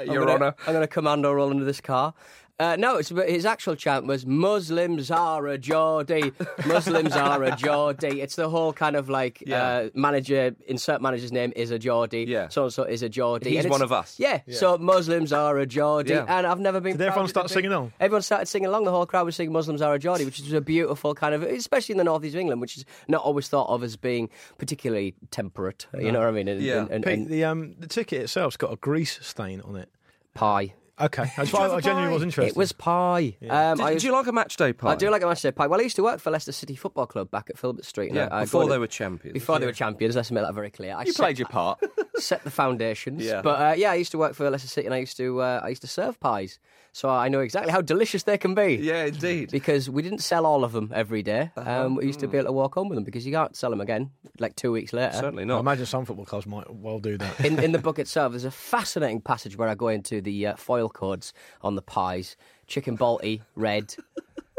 [0.00, 0.54] I'm gonna, Honour.
[0.66, 2.12] I'm going to commando roll into this car.
[2.60, 6.30] Uh, no, it's, his actual chant was Muslims are a Geordie.
[6.66, 8.20] Muslims are a Geordie.
[8.24, 9.62] It's the whole kind of like Yeah.
[9.66, 12.26] uh, manager, insert manager's name is a Geordie.
[12.28, 12.46] Yeah.
[12.48, 13.50] So and so is a Geordie.
[13.56, 14.20] He's And one of us.
[14.20, 14.40] Yeah.
[14.52, 16.12] So Muslims are a Geordie.
[16.12, 16.26] Yeah.
[16.28, 16.92] And I've never been.
[16.92, 17.92] Did everyone prouder start singing along?
[17.98, 18.84] Everyone started singing along.
[18.84, 21.42] The whole crowd was singing Muslims are a Geordie, which is a beautiful kind of,
[21.42, 25.14] especially in the northeast of England, which is not always thought of as being particularly
[25.32, 25.88] temperate.
[25.98, 26.46] You know what I mean?
[26.46, 26.82] And, Yeah.
[26.82, 29.88] and, and, Pete, and the um the ticket itself's got a grease stain on it.
[30.34, 30.74] pie.
[31.00, 32.50] Okay, that's why I genuinely was interested.
[32.52, 33.36] It was pie.
[33.48, 34.92] Um, Did- I, do you like a match day pie?
[34.92, 35.66] I do like a match day pie.
[35.66, 38.12] Well, I used to work for Leicester City Football Club back at Filbert Street.
[38.14, 39.32] Yeah, I, I before they to- were champions.
[39.32, 40.94] Before they were champions, let's make that very clear.
[40.94, 41.80] I You set, played your part.
[42.16, 43.24] set the foundations.
[43.24, 43.42] Yeah.
[43.42, 45.60] But uh, yeah, I used to work for Leicester City, and I used to uh,
[45.64, 46.60] I used to serve pies,
[46.94, 48.76] so I know exactly how delicious they can be.
[48.76, 49.50] Yeah, indeed.
[49.50, 51.50] Because we didn't sell all of them every day.
[51.56, 53.70] Um, we used to be able to walk home with them because you can't sell
[53.70, 55.12] them again like two weeks later.
[55.12, 55.54] Certainly not.
[55.54, 55.60] I not.
[55.62, 57.44] imagine some football clubs might well do that.
[57.44, 60.54] in, in the book itself, there's a fascinating passage where I go into the uh,
[60.54, 62.36] foil codes on the pies:
[62.68, 63.96] chicken balti, red.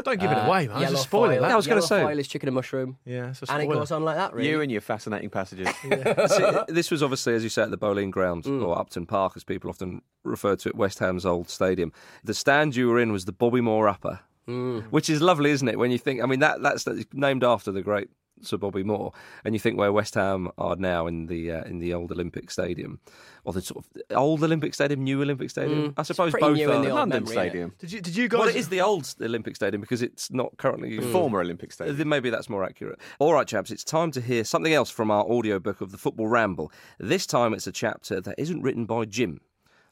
[0.05, 0.79] Don't give it uh, away, man.
[0.81, 1.41] Yellow Just spoil it.
[1.41, 1.51] that.
[1.51, 2.01] I was gonna Yellow say.
[2.03, 4.33] foil is chicken and mushroom, Yeah, it's a and it goes on like that.
[4.33, 5.67] Really, You and your fascinating passages.
[5.81, 8.65] See, this was obviously, as you say, at the Boleyn Ground Mm.
[8.65, 11.91] or Upton Park, as people often refer to it, West Ham's old stadium.
[12.23, 14.83] The stand you were in was the Bobby Moore Upper, Mm.
[14.91, 15.79] which is lovely, isn't it?
[15.79, 18.09] When you think, I mean, that that's named after the great
[18.41, 19.11] Sir Bobby Moore,
[19.43, 22.51] and you think where West Ham are now in the uh, in the old Olympic
[22.51, 22.99] Stadium,
[23.43, 25.93] or the sort of old Olympic Stadium, new Olympic Stadium.
[25.97, 26.85] I suppose both new in are.
[26.85, 27.35] the London memory.
[27.35, 27.73] Stadium.
[27.79, 28.39] Did you did you guys?
[28.39, 31.97] Well, it is the old Olympic Stadium because it's not currently The Former Olympic Stadium.
[31.97, 32.99] Then maybe that's more accurate.
[33.19, 36.27] All right, chaps, it's time to hear something else from our audiobook of the Football
[36.27, 36.71] Ramble.
[36.99, 39.41] This time it's a chapter that isn't written by Jim.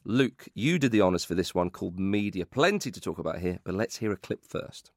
[0.05, 2.45] Luke, you did the honours for this one called Media.
[2.45, 4.91] Plenty to talk about here, but let's hear a clip first.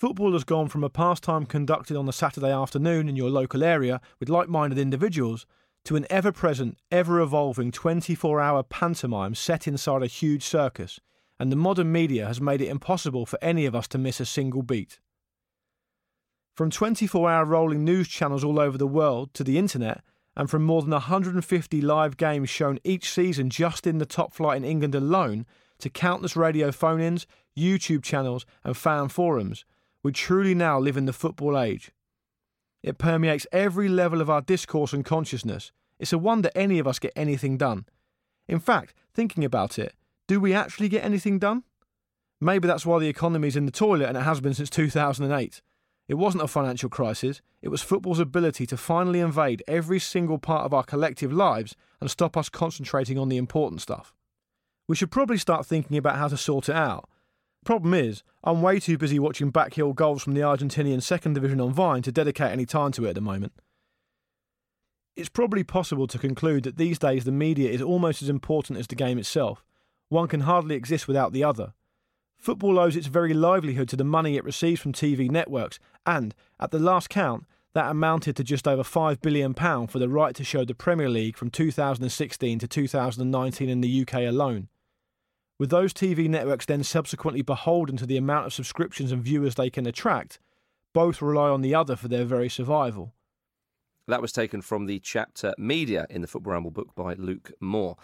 [0.00, 4.00] Football has gone from a pastime conducted on a Saturday afternoon in your local area
[4.18, 5.44] with like minded individuals
[5.84, 11.00] to an ever present, ever evolving 24 hour pantomime set inside a huge circus,
[11.38, 14.24] and the modern media has made it impossible for any of us to miss a
[14.24, 15.00] single beat.
[16.54, 20.00] From 24 hour rolling news channels all over the world to the internet,
[20.34, 24.56] and from more than 150 live games shown each season just in the top flight
[24.56, 25.44] in England alone,
[25.78, 29.66] to countless radio phone ins, YouTube channels, and fan forums,
[30.02, 31.92] we truly now live in the football age.
[32.82, 35.72] It permeates every level of our discourse and consciousness.
[35.98, 37.84] It's a wonder any of us get anything done.
[38.48, 39.94] In fact, thinking about it,
[40.26, 41.64] do we actually get anything done?
[42.40, 45.60] Maybe that's why the economy's in the toilet and it has been since 2008.
[46.08, 50.64] It wasn't a financial crisis, it was football's ability to finally invade every single part
[50.64, 54.14] of our collective lives and stop us concentrating on the important stuff.
[54.88, 57.09] We should probably start thinking about how to sort it out.
[57.64, 61.72] Problem is, I'm way too busy watching backheel goals from the Argentinian second division on
[61.72, 63.52] Vine to dedicate any time to it at the moment.
[65.14, 68.86] It's probably possible to conclude that these days the media is almost as important as
[68.86, 69.62] the game itself.
[70.08, 71.74] One can hardly exist without the other.
[72.38, 76.70] Football owes its very livelihood to the money it receives from TV networks, and, at
[76.70, 77.44] the last count,
[77.74, 81.36] that amounted to just over £5 billion for the right to show the Premier League
[81.36, 84.68] from 2016 to 2019 in the UK alone.
[85.60, 89.68] With those TV networks then subsequently beholden to the amount of subscriptions and viewers they
[89.68, 90.38] can attract,
[90.94, 93.12] both rely on the other for their very survival.
[94.08, 97.98] That was taken from the chapter Media in the Football Ramble book by Luke Moore.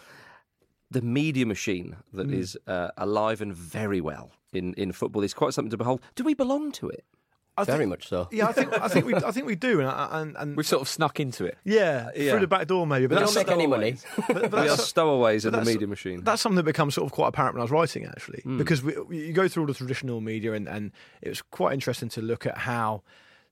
[0.91, 2.33] The media machine that Mm.
[2.35, 5.99] is uh, alive and very well in, in football is quite something to behold.
[6.13, 7.05] Do we belong to it?
[7.57, 8.27] I Very think, much so.
[8.31, 10.81] Yeah, I think I think we I think we do, and and, and We've sort
[10.83, 11.57] of snuck into it.
[11.63, 12.31] yeah, Yeah.
[12.31, 13.07] through the back door maybe.
[13.07, 13.95] But We don't make any money.
[14.27, 16.23] but, but We are stowaways in the media machine.
[16.23, 18.57] That's something that becomes sort of quite apparent when I was writing, actually, Hmm.
[18.57, 20.91] because we, you go through all the traditional media, and, and
[21.21, 23.01] it was quite interesting to look at how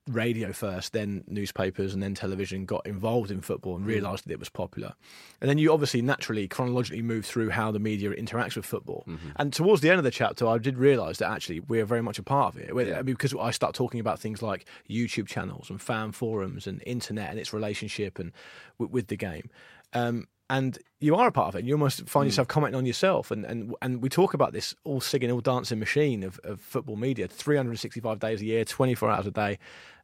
[0.08, 3.82] radio first, then newspapers, and then television got involved in football Hmm.
[3.84, 4.94] and realised that it was popular.
[5.42, 9.04] And then you obviously naturally chronologically move through how the media interacts with football.
[9.08, 9.30] Mm-hmm.
[9.38, 12.20] And towards the end of the chapter, I did realise that actually we're very much
[12.20, 13.02] a part of it Yeah.
[13.02, 17.40] because I start talking about things like YouTube channels and fan forums and internet and
[17.40, 18.32] its relationship and
[18.78, 19.50] with, with the game.
[19.94, 21.60] Um, and you are a part of it.
[21.60, 23.32] And you almost find yourself commenting on yourself.
[23.32, 26.98] And, and and we talk about this all singing, all dancing machine of, of football
[26.98, 29.58] media, 365 days a year, 24 hours a day.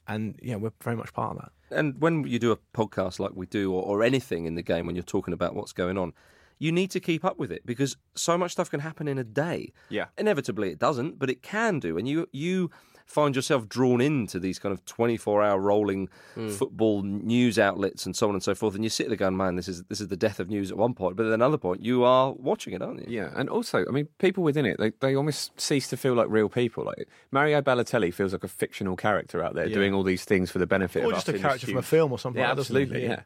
[0.08, 1.78] And, yeah, we're very much part of that.
[1.78, 4.86] And when you do a podcast like we do, or, or anything in the game,
[4.86, 6.14] when you're talking about what's going on,
[6.60, 9.24] you need to keep up with it because so much stuff can happen in a
[9.24, 9.74] day.
[9.90, 10.06] Yeah.
[10.18, 11.98] Inevitably, it doesn't, but it can do.
[11.98, 12.70] And you you
[13.12, 16.50] find yourself drawn into these kind of 24 hour rolling hmm.
[16.50, 18.74] football news outlets and so on and so forth.
[18.74, 20.78] And you sit there going, man, this is this is the death of news at
[20.78, 23.06] one point, but at another point, you are watching it, aren't you?
[23.10, 26.28] Yeah, and also, I mean, people within it, they, they almost cease to feel like
[26.30, 26.86] real people.
[26.86, 29.76] Like Mario Balotelli feels like a fictional character out there Yeah.
[29.76, 32.12] doing all these things for the benefit Or of just a character from a film
[32.12, 33.22] or something Yeah, like that, doesn't absolutely, yeah.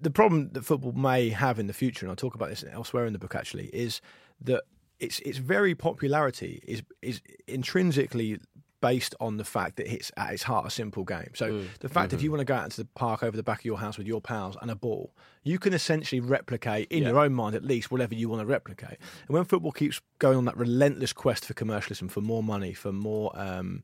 [0.00, 3.04] The problem that football may have in the future, and I talk about this elsewhere
[3.04, 4.00] in the book actually, is
[4.40, 4.62] that
[5.00, 8.38] its its very popularity is is intrinsically
[8.80, 11.30] based on the fact that it's at its heart a simple game.
[11.34, 11.66] So Mm.
[11.80, 12.16] the fact Mm-hmm.
[12.16, 13.98] if you want to go out into the park over the back of your house
[13.98, 15.12] with your pals and a ball,
[15.42, 18.98] you can essentially replicate in your own mind at least whatever you want to replicate.
[19.26, 22.92] And when football keeps going on that relentless quest for commercialism, for more money, for
[22.92, 23.82] more um,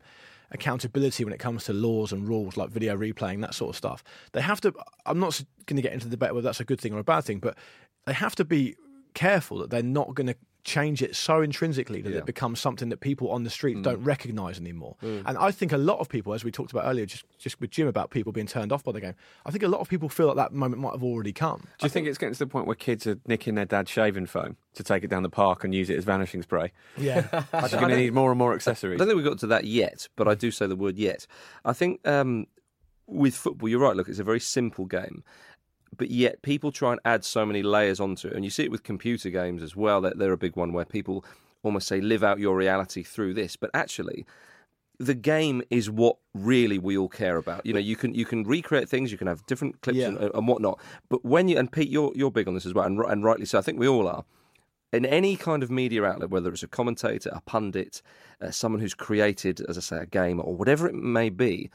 [0.51, 4.05] accountability when it comes to laws and rules like video replaying, that sort of stuff.
[4.33, 4.73] They have to.
[5.07, 7.05] I'm not going to get into the debate whether that's a good thing or a
[7.05, 7.57] bad thing, but
[8.07, 8.77] they have to be
[9.15, 12.19] careful that they're not going to change it so intrinsically that Yeah.
[12.19, 14.97] it becomes something that people on the street don't recognise anymore.
[15.03, 15.23] Mm.
[15.27, 17.71] And I think a lot of people, as we talked about earlier, just just with
[17.71, 20.09] Jim about people being turned off by the game, I think a lot of people
[20.09, 21.69] feel that that moment might have already come.
[21.79, 24.27] Do you think it's getting to the point where kids are nicking their dad's shaving
[24.27, 26.73] foam to take it down the park and use it as vanishing spray?
[26.97, 27.45] Yeah.
[27.53, 28.97] Are you going to need more and more accessories.
[28.97, 31.27] I don't think we've got to that yet, but I do say the word yet.
[31.65, 32.47] I think um,
[33.07, 33.95] with football, you're right.
[33.97, 35.23] Look, it's a very simple game,
[35.97, 38.71] but yet people try and add so many layers onto it, and you see it
[38.71, 40.01] with computer games as well.
[40.01, 41.25] They're, they're a big one where people
[41.63, 44.27] almost say live out your reality through this, but actually.
[45.01, 47.67] The game is what really we all care about.
[47.67, 50.07] You know, you can you can recreate things, you can have different clips Yeah.
[50.07, 50.79] and, and whatnot.
[51.09, 53.45] But when you and Pete, you're you're big on this as well, and, and rightly
[53.45, 53.59] so.
[53.59, 54.25] I think we all are
[54.93, 58.03] in any kind of media outlet, whether it's a commentator, a pundit,
[58.41, 61.71] uh, someone who's created, as I say, a game or whatever it may be,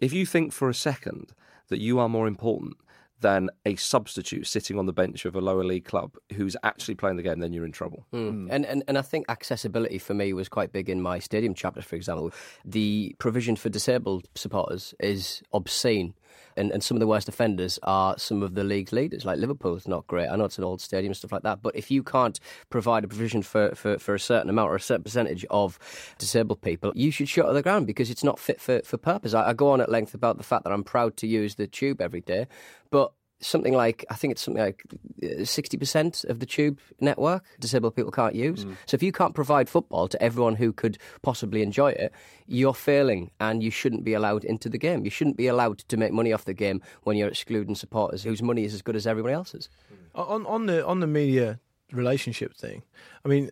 [0.00, 1.30] if you think for a second
[1.68, 2.74] that you are more important
[3.20, 7.16] than a substitute sitting on the bench of a lower league club who's actually playing
[7.16, 8.06] the game, then you're in trouble.
[8.12, 8.48] Mm.
[8.50, 11.82] And, and and I think accessibility for me was quite big in my stadium chapter,
[11.82, 12.32] for example.
[12.64, 16.14] The provision for disabled supporters is obscene.
[16.56, 19.88] And, and some of the worst offenders are some of the league's leaders, like Liverpool's
[19.88, 20.28] not great.
[20.28, 22.38] I know it's an old stadium and stuff like that, but if you can't
[22.70, 25.78] provide a provision for, for, for a certain amount or a certain percentage of
[26.18, 29.34] disabled people, you should shut the ground because it's not fit for, for purpose.
[29.34, 31.66] I, I go on at length about the fact that I'm proud to use the
[31.66, 32.46] tube every day,
[32.90, 33.12] but
[33.44, 34.82] something like I think it's something like
[35.22, 38.64] uh, sixty percent of the tube network disabled people can't use.
[38.64, 38.76] Mm.
[38.86, 42.12] So if you can't provide football to everyone who could possibly enjoy it,
[42.46, 45.04] you're failing, and you shouldn't be allowed into the game.
[45.04, 48.42] You shouldn't be allowed to make money off the game when you're excluding supporters whose
[48.42, 49.68] money is as good as everyone else's.
[50.14, 51.60] on on the on the media
[51.92, 52.82] relationship thing,
[53.24, 53.50] I mean,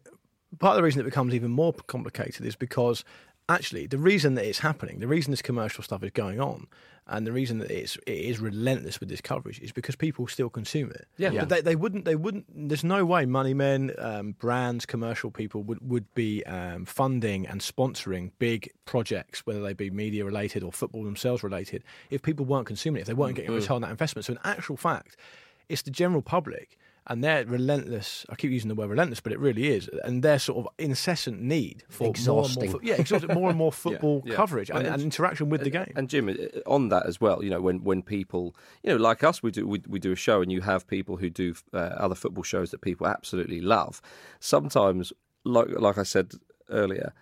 [0.58, 3.04] part of the reason it becomes even more complicated is because
[3.48, 6.66] actually the reason that it's happening, the reason this commercial stuff is going on,
[7.06, 10.48] and the reason that it's it is relentless with this coverage is because people still
[10.48, 11.06] consume it.
[11.18, 11.30] Yeah.
[11.30, 12.46] But they, they wouldn't they wouldn't.
[12.68, 17.60] There's no way money men, um, brands, commercial people would would be um, funding and
[17.60, 22.66] sponsoring big projects, whether they be media related or football themselves related, if people weren't
[22.66, 24.24] consuming it, if they weren't getting a return on that investment.
[24.24, 25.16] So in actual fact,
[25.68, 26.78] it's the general public
[27.08, 28.24] and they're relentless.
[28.30, 31.40] I keep using the word relentless, but it really is, and their sort of incessant
[31.42, 32.70] need for Exhausting.
[32.70, 34.34] more and more, yeah, exhausting, more and more football yeah.
[34.34, 35.92] coverage and, And- and interaction with the game.
[35.96, 36.34] And Jim,
[36.66, 39.66] on that as well, you know, when, when people, you know, like us, we do
[39.66, 42.70] we, we do a show, and you have people who do uh, other football shows
[42.70, 44.00] that people absolutely love.
[44.40, 45.12] Sometimes,
[45.44, 46.32] like like I said
[46.70, 47.12] earlier,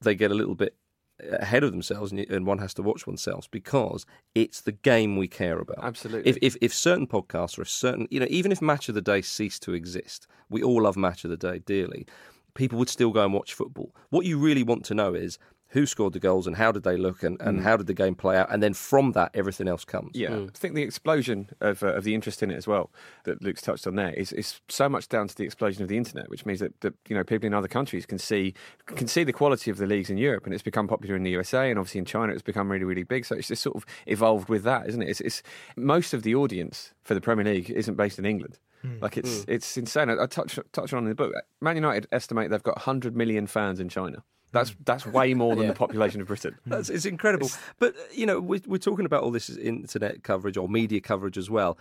[0.00, 0.74] they get a little bit
[1.20, 5.28] ahead of themselves, and, and one has to watch oneself because it's the game we
[5.28, 5.82] care about.
[5.82, 6.28] Absolutely.
[6.28, 9.02] If, if if certain podcasts or if certain, you know, even if Match of the
[9.02, 12.06] Day ceased to exist, we all love Match of the Day dearly.
[12.54, 13.92] People would still go and watch football.
[14.10, 15.38] What you really want to know is
[15.74, 17.62] who scored the goals and how did they look and, and mm.
[17.64, 20.12] how did the game play out, and then from that everything else comes.
[20.14, 20.48] Yeah, mm.
[20.48, 22.92] I think the explosion of, uh, of the interest in it as well
[23.24, 25.96] that Luke's touched on there is, is so much down to the explosion of the
[25.96, 28.54] internet, which means that, that you know people in other countries can see
[28.86, 31.32] can see the quality of the leagues in Europe, and it's become popular in the
[31.32, 33.26] USA and obviously in China it's become really really big.
[33.26, 35.08] So it's just sort of evolved with that, isn't it?
[35.08, 35.42] It's, it's
[35.76, 38.60] most of the audience for the Premier League isn't based in England.
[38.84, 39.02] Mm.
[39.02, 40.08] Like it's it's insane.
[40.08, 41.32] I, I touch touch on in the book.
[41.60, 44.22] Man United estimate they've got 100 million fans in China.
[44.54, 46.56] That's that's way more than the population of Britain.
[46.66, 47.50] That's it's incredible.
[47.80, 51.36] But uh, you know, we're, we're talking about all this internet coverage or media coverage
[51.36, 51.76] as well.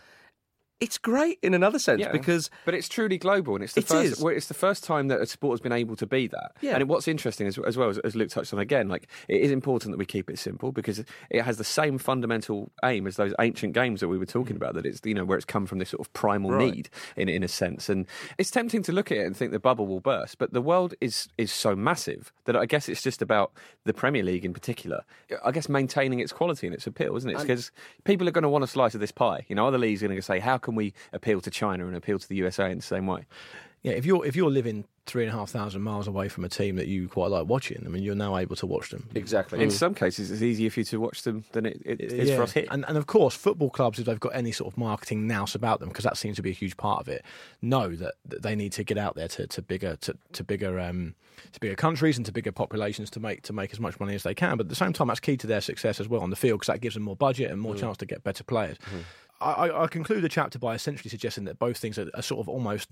[0.80, 2.12] It's great in another sense Yeah.
[2.12, 4.22] because but it's truly global, and it's the It first.
[4.22, 6.52] well, it's the first time that a sport has been able to be that.
[6.62, 6.76] Yeah.
[6.76, 9.52] And what's interesting as, as well as, as Luke touched on again, like it is
[9.52, 13.34] important that we keep it simple because it has the same fundamental aim as those
[13.40, 14.74] ancient games that we were talking about.
[14.74, 16.58] That it's you know where it's come from this sort of primal Mm.
[16.58, 16.74] Right.
[16.76, 18.06] need in in a sense, and
[18.38, 20.94] it's tempting to look at it and think the bubble will burst, but the world
[21.00, 23.54] is is so massive that I guess it's just about
[23.86, 25.04] the Premier League in particular.
[25.46, 27.38] I guess maintaining its quality and its appeal, isn't it?
[27.38, 27.72] Because
[28.04, 29.46] people are going to want a slice of this pie.
[29.48, 31.96] You know, other leagues are going to say, how can we appeal to China and
[31.96, 33.26] appeal to the USA in the same way?
[33.84, 36.50] Yeah, if you're if you're living three and a half thousand miles away from a
[36.50, 39.10] team that you quite like watching, I mean, you're now able to watch them.
[39.14, 39.62] exactly.
[39.62, 39.74] In mm.
[39.74, 42.38] some cases, it's easier for you to watch them than it, it is Yeah.
[42.38, 42.66] for us here.
[42.72, 45.82] And, and of course, football clubs, if they've got any sort of marketing nous about
[45.82, 47.26] them, because that seems to be a huge part of it,
[47.62, 50.80] know that, that they need to get out there to, to bigger to, to bigger
[50.80, 51.16] um,
[51.52, 54.24] to bigger countries and to bigger populations to make to make as much money as
[54.24, 54.56] they can.
[54.56, 56.62] But at the same time, that's key to their success as well on the field
[56.62, 57.80] because that gives them more budget and more mm.
[57.80, 58.78] chance to get better players.
[58.86, 59.04] I,
[59.44, 62.50] I, I conclude the chapter by essentially suggesting that both things are, are sort of
[62.50, 62.90] almost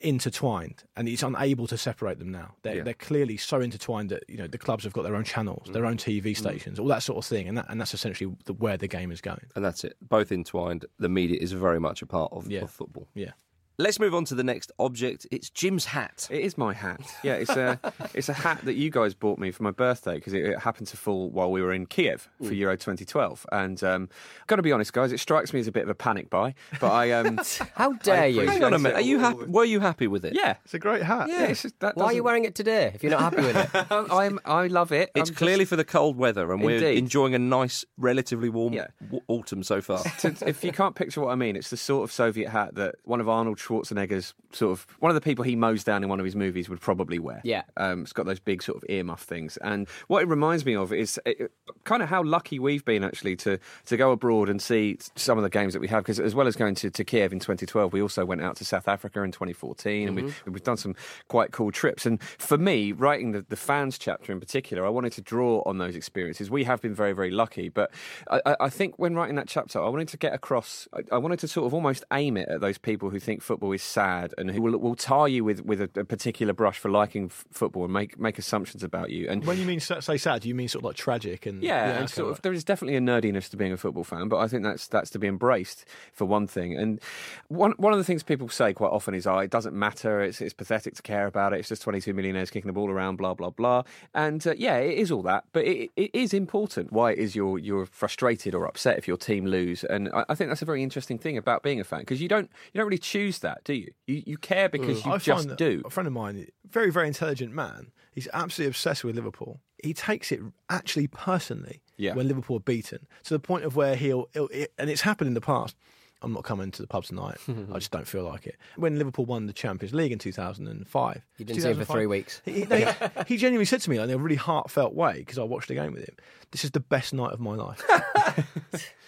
[0.00, 2.82] intertwined and he's unable to separate them now they're, Yeah.
[2.82, 5.84] they're clearly so intertwined that you know the clubs have got their own channels their
[5.84, 5.88] mm.
[5.88, 6.36] own tv mm.
[6.36, 9.10] stations all that sort of thing and that, and that's essentially the, where the game
[9.10, 9.96] is going and that's it.
[10.02, 10.84] Both entwined.
[10.98, 12.60] The media is very much a part of, Yeah.
[12.62, 13.08] of football.
[13.14, 13.32] yeah
[13.78, 15.26] Let's move on to the next object.
[15.30, 16.26] It's Jim's hat.
[16.30, 17.00] It is my hat.
[17.22, 17.78] Yeah, it's a
[18.14, 20.86] it's a hat that you guys bought me for my birthday because it, it happened
[20.88, 22.56] to fall while we were in Kiev for Mm.
[22.56, 23.44] Euro 2012.
[23.52, 24.08] And um,
[24.40, 26.30] I've got to be honest, guys, it strikes me as a bit of a panic
[26.30, 26.54] buy.
[26.80, 27.38] But I um,
[27.74, 28.46] How dare you?
[28.46, 28.96] Hang on a minute.
[28.96, 29.44] Are you happy?
[29.44, 30.34] Were you happy with it?
[30.34, 31.44] yeah, it's a great hat yeah.
[31.48, 33.86] It's just, that Why are you wearing it today if you're not happy with it?
[33.90, 35.10] I'm I love it.
[35.14, 38.72] It's I'm just- clearly for the cold weather, and we're enjoying a nice, relatively warm
[38.72, 38.86] Yeah.
[39.02, 40.00] w- autumn so far.
[40.24, 43.20] if you can't picture what I mean, it's the sort of Soviet hat that one
[43.20, 46.24] of Arnold Schwarzenegger's sort of one of the people he mows down in one of
[46.24, 47.40] his movies would probably wear.
[47.44, 47.62] Yeah.
[47.76, 50.92] um, it's got those big sort of earmuff things, and what it reminds me of
[50.92, 51.50] is it,
[51.84, 55.42] kind of how lucky we've been actually to to go abroad and see some of
[55.42, 56.02] the games that we have.
[56.04, 58.64] Because as well as going to, to Kiev in 2012, we also went out to
[58.64, 60.94] South Africa in 2014, and we've, we've done some
[61.28, 62.06] quite cool trips.
[62.06, 65.78] And for me, writing the, the fans chapter in particular, I wanted to draw on
[65.78, 66.50] those experiences.
[66.50, 67.90] We have been very very lucky, but
[68.30, 70.88] I, I- I think when writing that chapter, I wanted to get across.
[70.92, 73.55] I, I wanted to sort of almost aim it at those people who think football
[73.56, 76.78] football is sad and who will, will tar you with, with a, a particular brush
[76.78, 79.26] for liking f- football and make make assumptions about you.
[79.30, 81.98] And When you mean say sad, you mean sort of like tragic and yeah, okay,
[82.00, 82.42] and sort of, right.
[82.42, 85.08] there is definitely a nerdiness to being a football fan, but I think that's that's
[85.10, 86.76] to be embraced for one thing.
[86.76, 87.00] And
[87.48, 90.20] one one of the things people say quite often is, "Oh, it doesn't matter.
[90.20, 91.60] It's it's pathetic to care about it.
[91.60, 94.98] It's just 22 millionaires kicking the ball around, blah blah blah." And uh, yeah, it
[94.98, 98.66] is all that, but it, it is important why it is you're you're frustrated or
[98.66, 99.82] upset if your team lose.
[99.84, 102.28] And I, I think that's a very interesting thing about being a fan because you
[102.28, 103.92] don't you don't really choose that, do you?
[104.06, 105.06] You you care because mm.
[105.06, 105.82] you I just do.
[105.84, 107.92] A friend of mine, very very intelligent man.
[108.12, 109.60] He's absolutely obsessed with Liverpool.
[109.82, 112.14] He takes it actually personally Yeah.
[112.14, 115.28] when Liverpool are beaten to the point of where he'll, he'll it, and it's happened
[115.28, 115.76] in the past.
[116.22, 117.36] I'm not coming to the pub tonight.
[117.72, 118.56] I just don't feel like it.
[118.76, 122.40] When Liverpool won the Champions League in 2005, You didn't see him for three weeks.
[122.44, 122.86] He, no, he,
[123.26, 125.74] he genuinely said to me like, in a really heartfelt way because I watched the
[125.74, 126.16] game with him.
[126.52, 127.82] This is the best night of my life.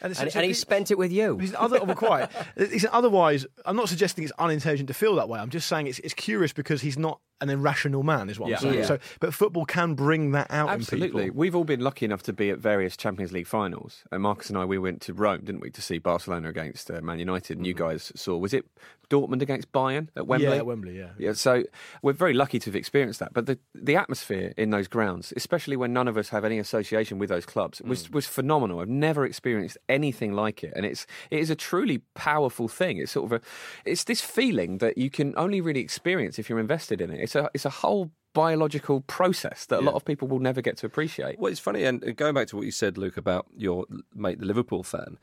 [0.02, 1.38] and, And, and he spent it with you.
[1.38, 2.30] He's other, well, quite.
[2.56, 3.46] He's otherwise.
[3.64, 5.38] I'm not suggesting it's unintelligent to feel that way.
[5.40, 8.56] I'm just saying it's, it's curious because he's not an irrational man, is what Yeah.
[8.56, 8.74] I'm saying.
[8.78, 8.84] Yeah.
[8.86, 11.24] So, but football can bring that out in Absolutely.
[11.24, 11.38] people.
[11.38, 14.04] We've all been lucky enough to be at various Champions League finals.
[14.10, 17.00] And Marcus and I, we went to Rome, didn't we, to see Barcelona against uh,
[17.00, 17.58] Man United.
[17.58, 18.66] And you guys saw, was it
[19.08, 20.48] Dortmund against Bayern at Wembley?
[20.48, 20.98] Yeah, at Wembley.
[20.98, 21.10] Yeah.
[21.18, 21.64] Yeah, so
[22.02, 23.32] we're very lucky to have experienced that.
[23.32, 27.18] But the, the atmosphere in those grounds, especially when none of us have any association
[27.18, 28.80] with those clubs, was, was phenomenal.
[28.80, 30.72] I've never experienced anything like it.
[30.76, 32.98] And it's it is a truly powerful thing.
[32.98, 33.46] It's sort of a
[33.84, 37.20] it's this feeling that you can only really experience if you're invested in it.
[37.20, 40.76] It's a it's a whole biological process that a lot of people will never get
[40.78, 41.38] to appreciate.
[41.38, 44.40] Well, it's funny, and and going back to what you said, Luke, about your mate,
[44.40, 45.18] the Liverpool fan.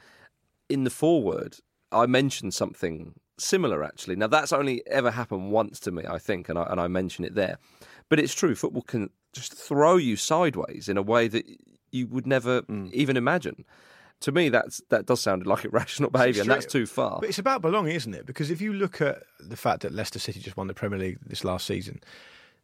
[0.67, 1.57] In the foreword,
[1.91, 3.83] I mentioned something similar.
[3.83, 6.87] Actually, now that's only ever happened once to me, I think, and I and I
[6.87, 7.57] mention it there.
[8.09, 8.55] But it's true.
[8.55, 11.45] Football can just throw you sideways in a way that
[11.91, 12.91] you would never mm.
[12.91, 13.65] even imagine.
[14.21, 17.19] To me, that's that does sound like irrational behaviour, and that's too far.
[17.19, 18.25] But it's about belonging, isn't it?
[18.25, 21.19] Because if you look at the fact that Leicester City just won the Premier League
[21.25, 21.99] this last season,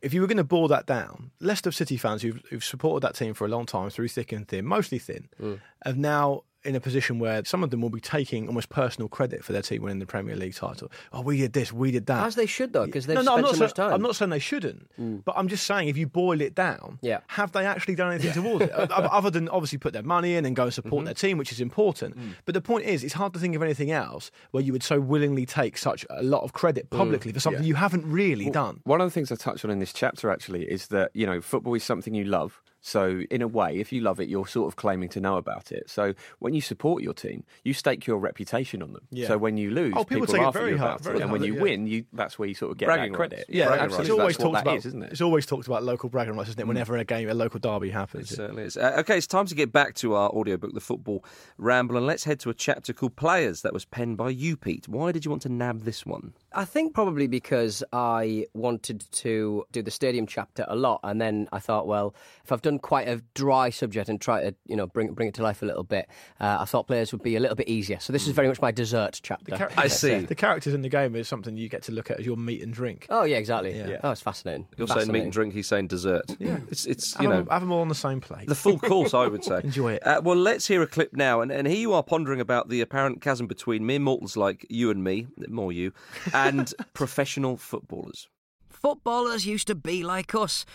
[0.02, 3.16] if you were going to boil that down, Leicester City fans who've, who've supported that
[3.16, 5.60] team for a long time through thick and thin, mostly thin, Mm.
[5.86, 9.44] have now in a position where some of them will be taking almost personal credit
[9.44, 10.92] for their team winning the Premier League title.
[11.12, 12.26] Oh, we did this, we did that.
[12.26, 13.94] As they should, though, because they've no, no, spent not so much saying, time.
[13.96, 17.22] I'm not saying they shouldn't, but I'm just saying if you boil it down, Yeah.
[17.28, 18.72] have they actually done anything towards it?
[18.92, 21.06] Other than obviously put their money in and go and support Mm-hmm.
[21.06, 22.18] their team, which is important.
[22.18, 22.36] Mm.
[22.46, 25.00] But the point is, it's hard to think of anything else where you would so
[25.00, 28.82] willingly take such a lot of credit publicly for something you haven't really done.
[28.84, 31.42] One of the things I touched on in this chapter actually is that you know
[31.42, 32.62] football is something you love.
[32.84, 35.72] So in a way, if you love it, you're sort of claiming to know about
[35.72, 35.90] it.
[35.90, 39.04] So when you support your team, you stake your reputation on them.
[39.12, 39.28] Yeah.
[39.28, 41.18] So when you lose, Oh, people take it laugh at very you hard- about very
[41.20, 41.62] it, and when you yeah.
[41.62, 43.36] win, you that's where you sort of get Bragging that credit.
[43.40, 43.50] rights.
[43.50, 44.78] Yeah, Bragging it's rights, always that's talked about.
[44.78, 45.12] is, isn't it?
[45.12, 46.68] It's always talked about local bragging rights, isn't it?
[46.68, 48.32] Whenever a game, a local derby happens.
[48.32, 48.78] It certainly is.
[48.78, 51.24] Uh, okay, it's time to get back to our audiobook, The Football
[51.58, 54.88] Ramble, and let's head to a chapter called Players that was penned by you, Pete.
[54.88, 56.34] Why did you want to nab this one?
[56.54, 61.48] I think probably because I wanted to do the stadium chapter a lot, and then
[61.52, 64.88] I thought, well, if I've done quite a dry subject and try to, you know,
[64.88, 66.08] bring bring it to life a little bit,
[66.40, 68.00] uh, I thought players would be a little bit easier.
[68.00, 69.58] So this is very much my dessert chapter.
[69.58, 70.20] Char- I see.
[70.20, 72.62] The characters in the game is something you get to look at as your meat
[72.62, 73.08] and drink.
[73.10, 73.78] Oh yeah, exactly.
[73.78, 74.00] Yeah.
[74.04, 74.68] Oh, it's fascinating.
[74.78, 76.26] You're saying meat and drink, he's saying dessert.
[76.40, 76.60] Yeah.
[76.70, 78.48] It's, it's you have, know, them, have them all on the same plate.
[78.48, 79.62] the full course, I would say.
[79.64, 80.06] Enjoy it.
[80.06, 81.42] Uh, well, let's hear a clip now.
[81.42, 84.90] And, and here you are pondering about the apparent chasm between mere mortals like you
[84.90, 85.94] and me, more you,
[86.34, 88.28] and professional footballers.
[88.70, 90.66] Footballers used to be like us.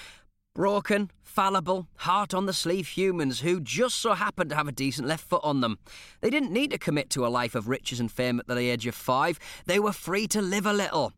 [0.57, 5.07] Broken, fallible, heart on the sleeve humans who just so happened to have a decent
[5.07, 5.79] left foot on them.
[6.23, 8.87] They didn't need to commit to a life of riches and fame at the age
[8.87, 9.39] of five.
[9.67, 11.13] They were free to live a little.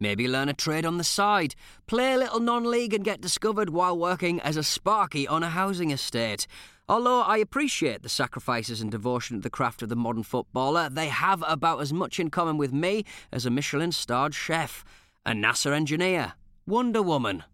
[0.00, 1.54] Maybe learn a trade on the side,
[1.86, 5.50] play a little non league and get discovered while working as a sparky on a
[5.50, 6.48] housing estate.
[6.88, 11.06] Although I appreciate the sacrifices and devotion to the craft of the modern footballer, they
[11.06, 14.84] have about as much in common with me as a Michelin starred chef,
[15.24, 16.32] a NASA engineer,
[16.66, 17.44] Wonder Woman.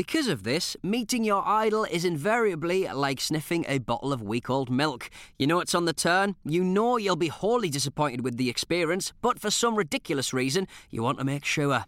[0.00, 4.70] Because of this, meeting your idol is invariably like sniffing a bottle of week old
[4.70, 5.10] milk.
[5.38, 9.12] You know it's on the turn, you know you'll be wholly disappointed with the experience,
[9.20, 11.84] but for some ridiculous reason, you want to make sure.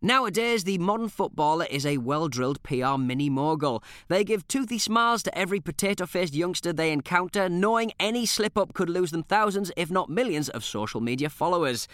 [0.00, 3.82] Nowadays, the modern footballer is a well drilled PR mini mogul.
[4.08, 8.72] They give toothy smiles to every potato faced youngster they encounter, knowing any slip up
[8.72, 11.86] could lose them thousands, if not millions, of social media followers.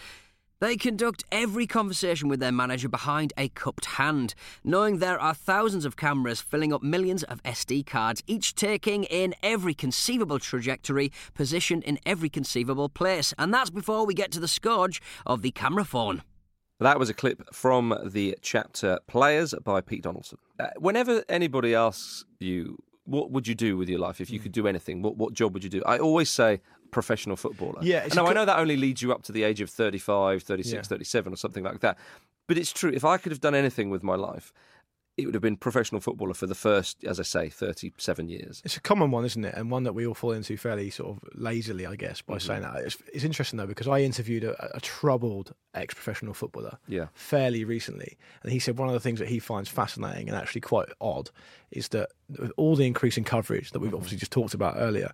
[0.63, 4.33] They conduct every conversation with their manager behind a cupped hand,
[4.63, 9.35] knowing there are thousands of cameras filling up millions of SD cards, each taking in
[9.43, 13.33] every conceivable trajectory, positioned in every conceivable place.
[13.37, 16.23] And that's before we get to the scourge of the camera phone.
[16.79, 20.37] That was a clip from the chapter Players by Pete Donaldson.
[20.57, 24.53] Uh, whenever anybody asks you, what would you do with your life if you could
[24.53, 25.01] do anything?
[25.01, 25.83] What, what job would you do?
[25.85, 26.61] I always say,
[26.93, 27.79] professional footballer.
[27.81, 29.61] Yeah, Now, No, a I co- know that only leads you up to the age
[29.61, 30.81] of 35, 36, Yeah.
[30.81, 31.97] 37 or something like that.
[32.47, 32.91] But it's true.
[32.93, 34.53] If I could have done anything with my life,
[35.15, 38.61] it would have been professional footballer for the first, as I say, 37 years.
[38.65, 39.53] It's a common one, isn't it?
[39.53, 42.47] And one that we all fall into fairly sort of lazily, I guess, by mm-hmm.
[42.47, 42.77] saying that.
[42.77, 47.07] It's, it's interesting though because I interviewed a, a troubled ex-professional footballer Yeah.
[47.13, 50.61] fairly recently, and he said one of the things that he finds fascinating and actually
[50.61, 51.29] quite odd
[51.69, 53.97] is that with all the increasing coverage that we've mm-hmm.
[53.97, 55.11] obviously just talked about earlier.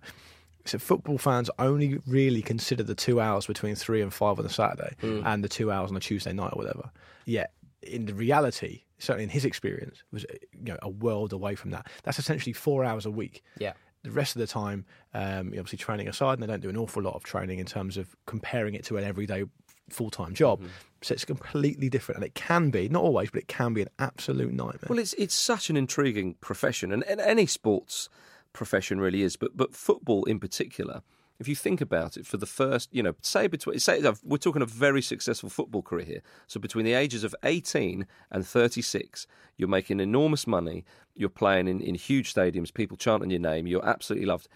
[0.64, 4.50] So football fans only really consider the two hours between three and five on a
[4.50, 6.90] Saturday and the two hours on a Tuesday night or whatever.
[7.24, 7.52] Yet
[7.82, 11.88] in the reality, certainly in his experience, was you know a world away from that.
[12.02, 13.42] That's essentially four hours a week.
[13.58, 13.72] Yeah.
[14.02, 17.02] The rest of the time, um, obviously training aside, and they don't do an awful
[17.02, 19.44] lot of training in terms of comparing it to an everyday
[19.90, 20.62] full time job.
[21.02, 23.88] So it's completely different, and it can be not always, but it can be an
[23.98, 24.86] absolute nightmare.
[24.88, 28.08] Well, it's it's such an intriguing profession, and, and any sports
[28.52, 31.02] profession really is, but but football in particular.
[31.38, 34.60] If you think about it, for the first, you know, say between, say we're talking
[34.60, 36.22] a very successful football career here.
[36.46, 39.26] So between the ages of 18 and 36,
[39.56, 40.84] you're making enormous money.
[41.16, 42.74] You're playing in, in huge stadiums.
[42.74, 43.66] People chanting your name.
[43.66, 44.48] You're absolutely loved.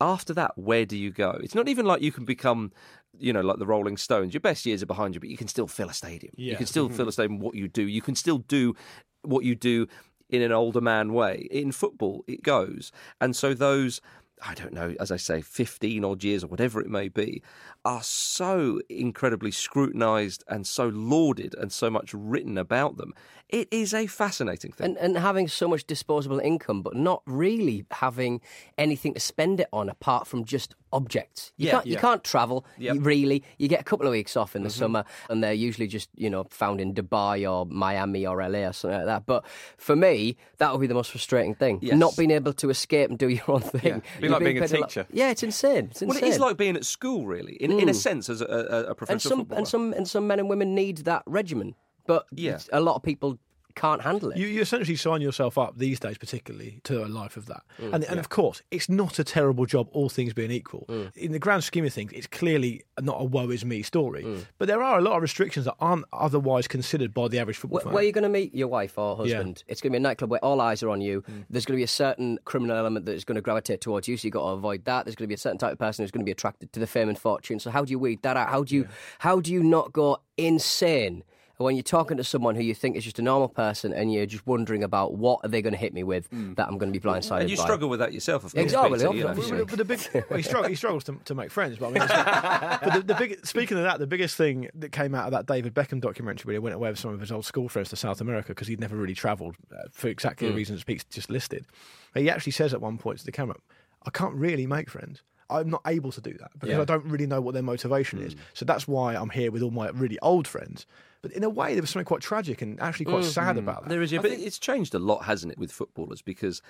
[0.00, 1.38] After that, where do you go?
[1.40, 2.72] It's not even like you can become,
[3.16, 4.34] you know, like the Rolling Stones.
[4.34, 6.32] Your best years are behind you, but you can still fill a stadium.
[6.50, 7.38] You can still fill a stadium.
[7.38, 8.74] What you do, you can still do
[9.22, 9.86] what you do
[10.32, 11.46] in an older man way.
[11.50, 12.90] In football, it goes.
[13.20, 14.00] And so those,
[14.44, 17.42] I don't know, as I say, 15 odd years or whatever it may be,
[17.84, 23.12] are so incredibly scrutinised and so lauded and so much written about them.
[23.50, 24.86] It is a fascinating thing.
[24.86, 28.40] And, and having so much disposable income, but not really having
[28.78, 31.52] anything to spend it on apart from just objects.
[31.56, 32.00] You Yeah, can't you yeah.
[32.00, 32.94] can't travel Yep.
[32.94, 33.42] you really.
[33.58, 34.78] You get a couple of weeks off in the mm-hmm.
[34.78, 38.72] summer, and they're usually just you know found in Dubai or Miami or LA or
[38.72, 39.26] something like that.
[39.26, 39.44] But
[39.76, 41.96] for me, that would be the most frustrating thing: Yes.
[41.96, 44.02] not being able to escape and do your own thing.
[44.04, 44.20] Yeah.
[44.20, 45.06] Be like being a paid lot- teacher.
[45.12, 45.88] Yeah, it's insane.
[45.90, 47.96] It's well, it is like being at school, really, in, in a mm.
[47.96, 49.58] sense, as a, a, a professional and some footballer.
[49.58, 51.74] and some and some men and women need that regimen,
[52.06, 52.58] but Yeah.
[52.72, 53.38] a lot of people
[53.74, 54.36] can't handle it.
[54.38, 57.62] You, you essentially sign yourself up these days, particularly to a life of that.
[57.80, 60.86] Mm, and and of course, it's not a terrible job, all things being equal.
[60.88, 61.16] Mm.
[61.16, 64.24] In the grand scheme of things, it's clearly not a woe is me story.
[64.24, 64.46] Mm.
[64.58, 67.76] But there are a lot of restrictions that aren't otherwise considered by the average football
[67.76, 67.92] Where, fan.
[67.92, 69.64] where are you going to meet your wife or husband?
[69.66, 71.22] It's going to be a nightclub where all eyes are on you.
[71.22, 71.44] Mm.
[71.50, 74.16] There's going to be a certain criminal element that is going to gravitate towards you,
[74.16, 75.04] so you've got to avoid that.
[75.04, 76.80] There's going to be a certain type of person who's going to be attracted to
[76.80, 77.58] the fame and fortune.
[77.58, 78.48] So how do you weed that out?
[78.48, 78.88] How do you
[79.20, 81.24] how do you not go insane
[81.62, 84.26] when you're talking to someone who you think is just a normal person and you're
[84.26, 86.54] just wondering about what are they going to hit me with hmm.
[86.54, 87.62] that I'm going to be blindsided and you by?
[87.62, 88.64] struggle with that yourself, of course.
[88.64, 89.30] Exactly, Peter, you know.
[89.30, 89.58] obviously.
[89.58, 90.00] But, but the big,
[90.30, 91.78] well, he, struggles, he struggles to, to make friends.
[91.78, 94.92] But, I mean, it's- but the, the big, speaking of that, the biggest thing that
[94.92, 97.32] came out of that David Beckham documentary, where he went away with some of his
[97.32, 100.52] old school friends to South America because he'd never really travelled uh, for exactly the
[100.52, 100.58] hmm.
[100.58, 101.66] reasons Pete's just listed.
[102.14, 103.56] He actually says at one point to the camera,
[104.04, 106.80] "I can't really make friends." I'm not able to do that because Yeah.
[106.80, 108.32] I don't really know what their motivation is.
[108.32, 108.40] Hmm.
[108.54, 110.86] So that's why I'm here with all my really old friends.
[111.22, 113.88] But in a way, there was something quite tragic and actually quite sad about that.
[113.88, 116.20] There is, yeah, but it's changed a lot, hasn't it, with footballers?
[116.20, 116.60] Because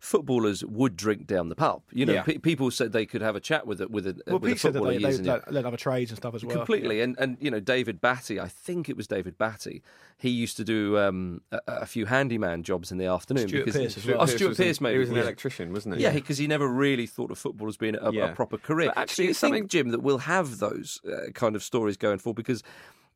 [0.00, 1.82] footballers would drink down the pub.
[1.92, 2.22] You know, Yeah.
[2.22, 4.54] pe- people said they could have a chat with a, with a, well, with a
[4.54, 5.42] Pete said that footballer they, years they, they years.
[5.50, 6.56] let other trades and stuff as well.
[6.56, 9.82] Completely, and and you know David Batty, I think it was David Batty.
[10.16, 13.46] He used to do um, a, a few handyman jobs in the afternoon.
[13.48, 14.16] Stuart because, Pearce as well.
[14.20, 16.02] Oh, Stuart was an- Pearce, maybe He was an electrician, wasn't he?
[16.02, 18.88] Yeah, because he never really thought of football as being a, a proper career.
[18.94, 21.62] But actually, Do you it's think, something- Jim, that we'll have those uh, kind of
[21.62, 22.36] stories going forward?
[22.36, 22.62] Because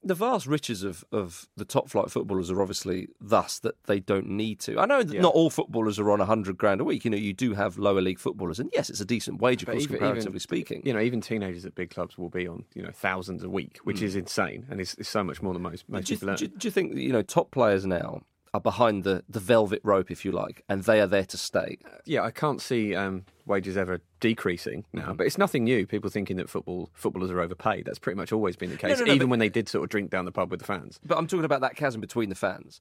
[0.04, 4.28] the vast riches of, of the top flight footballers are obviously thus that they don't
[4.28, 4.78] need to.
[4.78, 5.22] I know that Yeah.
[5.22, 7.04] not all footballers are on a hundred grand a week.
[7.04, 9.66] You know, you do have lower league footballers, and yes, it's a decent wage, of
[9.66, 10.82] But course, even- comparatively even- speaking.
[10.84, 13.78] You know, even teenagers at big clubs will be on, you know, thousands a week,
[13.84, 16.44] which is insane, and it's, it's so much more than most, most do, you, do,
[16.44, 20.10] you- do you think you know top players now are behind the, the velvet rope,
[20.10, 21.78] if you like, and they are there to stay?
[22.04, 25.12] yeah, I can't see um, wages ever decreasing now, Mm-hmm.
[25.16, 25.86] but it's nothing new.
[25.86, 27.84] People thinking that football footballers are overpaid.
[27.84, 29.90] That's pretty much always been the case, no, no, even when they did sort of
[29.90, 30.98] drink down the pub with the fans.
[31.04, 32.80] But I'm talking about that chasm between the fans.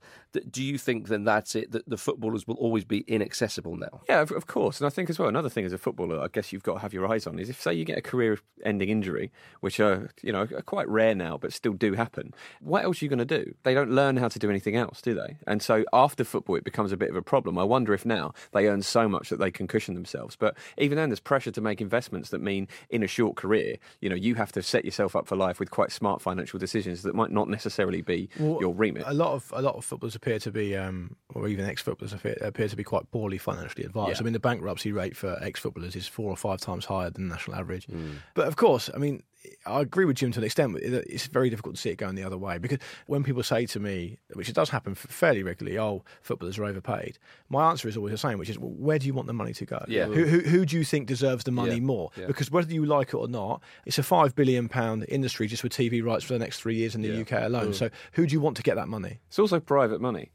[0.50, 1.72] Do you think then that's it?
[1.72, 4.02] That the footballers will always be inaccessible now?
[4.08, 4.80] Yeah, of, of course.
[4.80, 6.80] And I think as well, another thing as a footballer, I guess you've got to
[6.80, 10.32] have your eyes on is if, say, you get a career-ending injury, which are you
[10.32, 12.34] know are quite rare now, but still do happen.
[12.62, 13.54] What else are you going to do?
[13.64, 15.38] They don't learn how to do anything else, do they?
[15.46, 17.58] And so after football, it becomes a bit of a problem.
[17.58, 20.36] I wonder if now they earn so much that they can cushion themselves.
[20.38, 24.10] But even then, there's pressure to make investments that mean in a short career, you
[24.10, 27.16] know, you have to set yourself up for life with quite smart financial decisions that
[27.16, 29.04] might not necessarily be Well, your remit.
[29.06, 32.38] A lot of a lot of footballers appear to be, um, or even ex-footballers appear,
[32.42, 34.18] appear to be quite poorly financially advised.
[34.18, 34.22] Yeah.
[34.22, 37.34] I mean, the bankruptcy rate for ex-footballers is four or five times higher than the
[37.34, 37.88] national average.
[37.88, 38.16] Mm.
[38.34, 39.24] But of course, I mean,
[39.66, 40.78] I agree with Jim to an extent.
[40.82, 43.80] It's very difficult to see it going the other way because when people say to
[43.80, 47.18] me, which it does happen fairly regularly, "Oh, footballers are overpaid,"
[47.50, 49.54] my answer is always the same, which is, well, "Where do you want the money
[49.54, 49.84] to go?
[49.88, 50.06] Yeah.
[50.06, 51.82] Who, who, who do you think deserves the money Yeah.
[51.82, 52.12] more?
[52.18, 52.28] Yeah.
[52.28, 55.74] Because whether you like it or not, it's a five billion pound industry just with
[55.74, 57.14] TV rights for the next three years in the.
[57.22, 57.74] UK alone.
[57.74, 59.20] So who do you want to get that money?
[59.28, 60.32] It's also private money.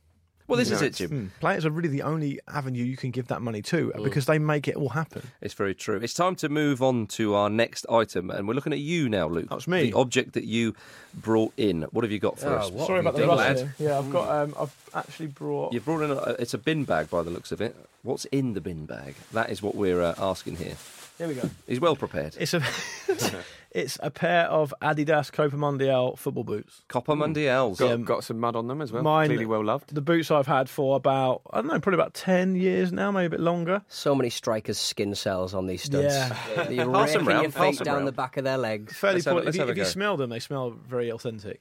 [0.49, 1.11] Well, this You is know, it, Jim.
[1.11, 1.27] Hmm.
[1.41, 4.03] Players are really the only avenue you can give that money to Mm.
[4.03, 5.23] because they make it all happen.
[5.43, 6.01] It's very true.
[6.03, 9.29] It's time to move on to our next item, and we're looking at you now,
[9.29, 9.49] Luke.
[9.51, 9.91] That's me.
[9.91, 10.75] The object that you
[11.15, 11.83] brought in.
[11.93, 12.71] What have you got for Oh, us?
[12.71, 13.67] what Sorry about the done, rust.
[13.79, 14.29] Yeah, I've got.
[14.43, 15.73] Um, I've actually brought.
[15.75, 16.11] You've brought in.
[16.13, 17.77] A, it's a bin bag by the looks of it.
[18.03, 19.17] What's in the bin bag?
[19.33, 20.77] That is what we're uh, asking here.
[21.19, 21.51] Here we go.
[21.67, 22.37] He's well prepared.
[22.41, 22.63] It's a.
[23.71, 26.83] it's a pair of Adidas Copa Mundial football boots.
[26.89, 27.79] Copa Mundials.
[27.79, 27.97] Got, Yeah.
[28.05, 29.03] got some mud on them as well.
[29.03, 29.95] Mine- Clearly well loved.
[29.95, 33.27] The boots I've had for about I don't know, probably about ten years now, maybe
[33.27, 33.83] a bit longer.
[33.89, 36.14] So many strikers' skin cells on these studs.
[36.14, 36.69] Yeah.
[36.71, 38.09] You're Pass 'em raking round, your pass feet 'em down round.
[38.09, 38.95] the back of their legs.
[38.97, 39.14] Fairly.
[39.16, 39.89] Let's have a- point- let's if you, have a if you go.
[39.91, 41.61] smell them, they smell very authentic.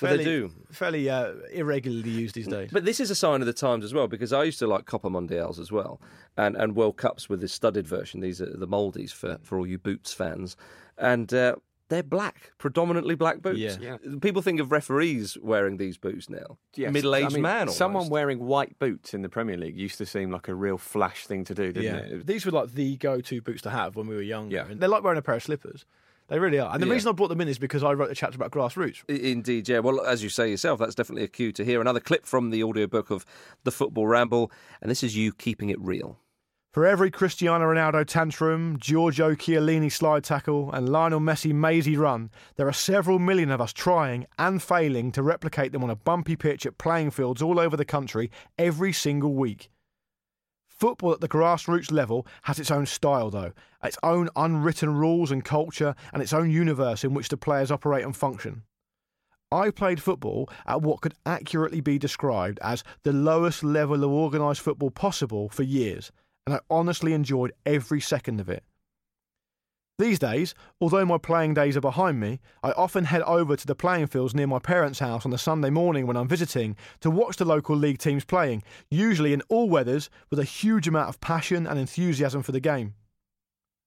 [0.00, 0.52] Well, they Fairly, do.
[0.72, 2.70] Fairly uh, irregularly used these days.
[2.72, 4.86] But this is a sign of the times as well, because I used to like
[4.86, 6.00] Copa Mundials as well,
[6.36, 8.20] and, and World Cups with this studded version.
[8.20, 10.56] These are the Moldies for, for all you Boots fans.
[10.98, 11.56] And uh,
[11.88, 13.58] they're black, predominantly black boots.
[13.58, 13.76] Yeah.
[13.80, 13.96] Yeah.
[14.20, 16.58] People think of referees wearing these boots now.
[16.74, 16.92] Yes.
[16.92, 17.68] Middle aged I mean, man.
[17.68, 21.26] Someone wearing white boots in the Premier League used to seem like a real flash
[21.26, 22.12] thing to do, didn't yeah, it?
[22.12, 22.26] it?
[22.26, 24.56] these were like the go-to boots to have when we were younger.
[24.56, 24.66] Yeah.
[24.66, 25.84] And they're like wearing a pair of slippers.
[26.28, 26.72] They really are.
[26.72, 26.92] And the Yeah.
[26.94, 29.02] reason I brought them in is because I wrote a chapter about grassroots.
[29.08, 29.80] Indeed, yeah.
[29.80, 32.62] Well, as you say yourself, that's definitely a cue to hear another clip from the
[32.64, 33.26] audiobook of
[33.64, 34.50] The Football Ramble,
[34.80, 36.18] and this is you keeping it real.
[36.72, 42.66] For every Cristiano Ronaldo tantrum, Giorgio Chiellini slide tackle, and Lionel Messi mazy run, there
[42.66, 46.66] are several million of us trying and failing to replicate them on a bumpy pitch
[46.66, 49.70] at playing fields all over the country every single week.
[50.84, 55.42] Football at the grassroots level has its own style, though, its own unwritten rules and
[55.42, 58.64] culture, and its own universe in which the players operate and function.
[59.50, 64.60] I played football at what could accurately be described as the lowest level of organised
[64.60, 66.12] football possible for years,
[66.46, 68.62] and I honestly enjoyed every second of it.
[69.96, 73.76] These days, although my playing days are behind me, I often head over to the
[73.76, 77.36] playing fields near my parents' house on a Sunday morning when I'm visiting to watch
[77.36, 81.64] the local league teams playing, usually in all weathers with a huge amount of passion
[81.64, 82.94] and enthusiasm for the game.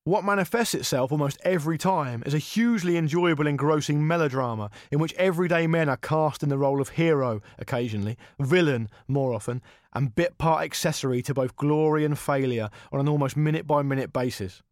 [0.05, 5.68] What manifests itself almost every time is a hugely enjoyable, engrossing melodrama in which everyday
[5.68, 10.64] men are cast in the role of hero occasionally, villain more often, and bit part
[10.64, 14.64] accessory to both glory and failure on an almost minute by minute basis.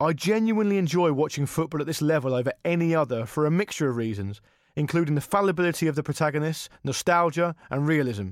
[0.00, 3.96] I genuinely enjoy watching football at this level over any other for a mixture of
[3.96, 4.40] reasons,
[4.74, 8.30] including the fallibility of the protagonists, nostalgia, and realism.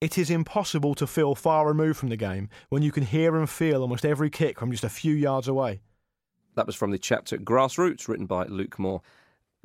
[0.00, 3.50] It is impossible to feel far removed from the game when you can hear and
[3.50, 5.82] feel almost every kick from just a few yards away.
[6.54, 9.02] That was from the chapter Grassroots, written by Luke Moore.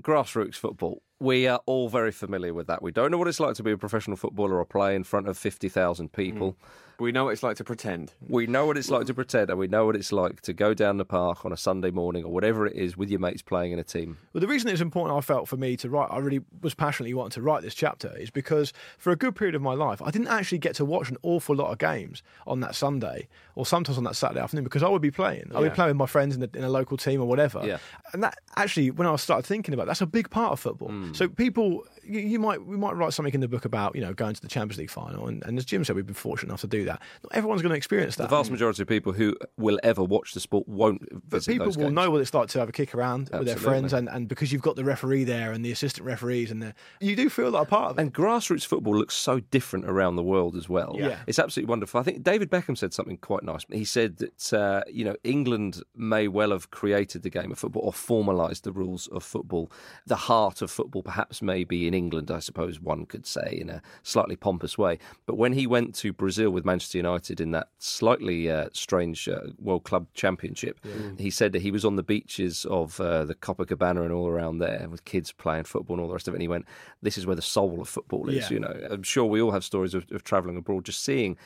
[0.01, 1.01] Grassroots football.
[1.19, 2.81] We are all very familiar with that.
[2.81, 5.27] We don't know what it's like to be a professional footballer or play in front
[5.27, 6.53] of 50,000 people.
[6.53, 6.55] Mm.
[6.97, 8.13] We know what it's like to pretend.
[8.25, 10.73] We know what it's like to pretend, and we know what it's like to go
[10.73, 13.73] down the park on a Sunday morning or whatever it is with your mates playing
[13.73, 14.17] in a team.
[14.31, 17.13] Well, the reason it's important, I felt, for me to write, I really was passionately
[17.13, 20.09] wanting to write this chapter, is because for a good period of my life, I
[20.09, 23.97] didn't actually get to watch an awful lot of games on that Sunday or sometimes
[23.97, 25.51] on that Saturday afternoon because I would be playing.
[25.53, 27.61] I would be playing with my friends in, the, in a local team or whatever.
[27.65, 27.77] Yeah.
[28.13, 30.89] And that actually, when I started thinking about it, that's a big part of football.
[30.89, 31.04] Mm.
[31.13, 34.13] So people, you, you might, we might write something in the book about, you know,
[34.13, 35.27] going to the Champions League final.
[35.27, 37.01] And, and as Jim said, we've been fortunate enough to do that.
[37.23, 38.23] Not everyone's going to experience that.
[38.29, 41.77] The vast majority of people who will ever watch the sport won't But people those
[41.77, 41.95] will games.
[41.95, 44.51] know what it's like to have a kick around with their friends, and, and because
[44.51, 47.63] you've got the referee there and the assistant referees, and the, you do feel like
[47.63, 48.01] a part of it.
[48.01, 50.95] And grassroots football looks so different around the world as well.
[50.97, 51.17] Yeah.
[51.27, 51.99] It's absolutely wonderful.
[51.99, 53.65] I think David Beckham said something quite nice.
[53.71, 57.83] He said that, uh, you know, England may well have created the game of football
[57.83, 59.71] or formalised the rules of football.
[60.05, 63.81] The heart of football perhaps maybe in England, I suppose one could say, in a
[64.03, 64.99] slightly pompous way.
[65.25, 69.39] But when he went to Brazil with Manchester United in that slightly uh, strange uh,
[69.59, 70.79] World Club Championship,
[71.17, 74.59] he said that he was on the beaches of uh, the Copacabana and all around
[74.59, 76.37] there with kids playing football and all the rest of it.
[76.37, 76.65] And he went,
[77.01, 78.49] This is where the soul of football is.
[78.49, 78.53] Yeah.
[78.55, 81.37] You know, I'm sure we all have stories of, of travelling abroad, just seeing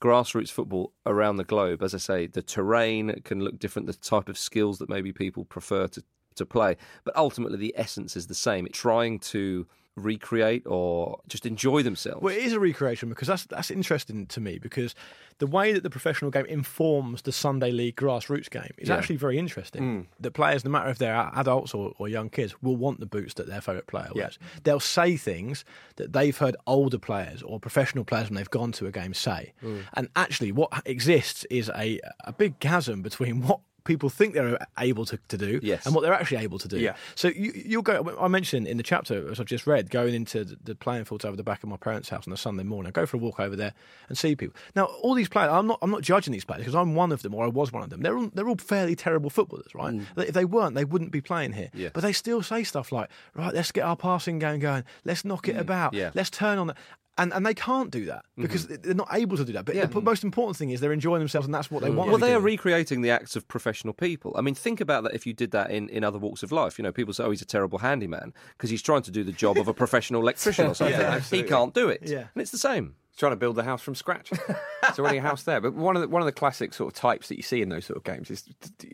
[0.00, 1.82] grassroots football around the globe.
[1.82, 5.44] As I say, the terrain can look different, the type of skills that maybe people
[5.44, 6.02] prefer to,
[6.38, 8.66] to play, but ultimately the essence is the same.
[8.66, 9.66] It's trying to
[9.96, 12.22] recreate or just enjoy themselves.
[12.22, 14.94] Well, it is a recreation because that's that's interesting to me because
[15.38, 18.96] the way that the professional game informs the Sunday league grassroots game is Yeah.
[18.96, 19.82] actually very interesting.
[19.82, 20.06] Mm.
[20.20, 23.34] The players, no matter if they're adults or, or young kids, will want the boots
[23.34, 24.22] that their favourite player Yeah.
[24.22, 24.38] wears.
[24.64, 25.64] They'll say things
[25.96, 29.52] that they've heard older players or professional players when they've gone to a game say.
[29.64, 29.82] Mm.
[29.94, 35.04] And actually, what exists is a a big chasm between what people think they're able
[35.06, 35.86] to, to do Yes.
[35.86, 36.78] and what they're actually able to do.
[36.78, 36.94] Yeah.
[37.14, 38.16] So you, you'll go.
[38.20, 41.24] I mentioned in the chapter as I've just read, going into the, the playing fields
[41.24, 42.88] over the back of my parents' house on a Sunday morning.
[42.88, 43.72] I go for a walk over there
[44.08, 44.54] and see people.
[44.76, 45.78] Now, all these players, I'm not.
[45.82, 47.90] I'm not judging these players because I'm one of them, or I was one of
[47.90, 48.02] them.
[48.02, 49.94] They're all, they're all fairly terrible footballers, right?
[49.94, 50.04] Mm.
[50.16, 51.70] If they weren't, they wouldn't be playing here.
[51.72, 51.88] Yeah.
[51.92, 54.84] But they still say stuff like, "Right, let's get our passing game going.
[55.04, 55.60] Let's knock it mm.
[55.60, 55.94] about.
[55.94, 56.10] yeah.
[56.14, 56.76] Let's turn on that."
[57.18, 58.82] And, and they can't do that because mm-hmm.
[58.82, 59.64] they're not able to do that.
[59.64, 59.86] But Yeah.
[59.86, 61.96] the most important thing is they're enjoying themselves, and that's what they mm.
[61.96, 62.10] want.
[62.10, 62.36] Well, they do.
[62.36, 64.34] are recreating the acts of professional people.
[64.36, 66.78] I mean, think about that if you did that in, in other walks of life.
[66.78, 69.32] You know, people say, oh, he's a terrible handyman because he's trying to do the
[69.32, 71.20] job of a professional electrician or something.
[71.36, 72.02] he can't do it.
[72.04, 72.28] Yeah.
[72.34, 72.94] And it's the same.
[73.18, 74.30] Trying to build the house from scratch.
[74.82, 75.60] There's already a house there.
[75.60, 77.68] But one of the, one of the classic sort of types that you see in
[77.68, 78.44] those sort of games is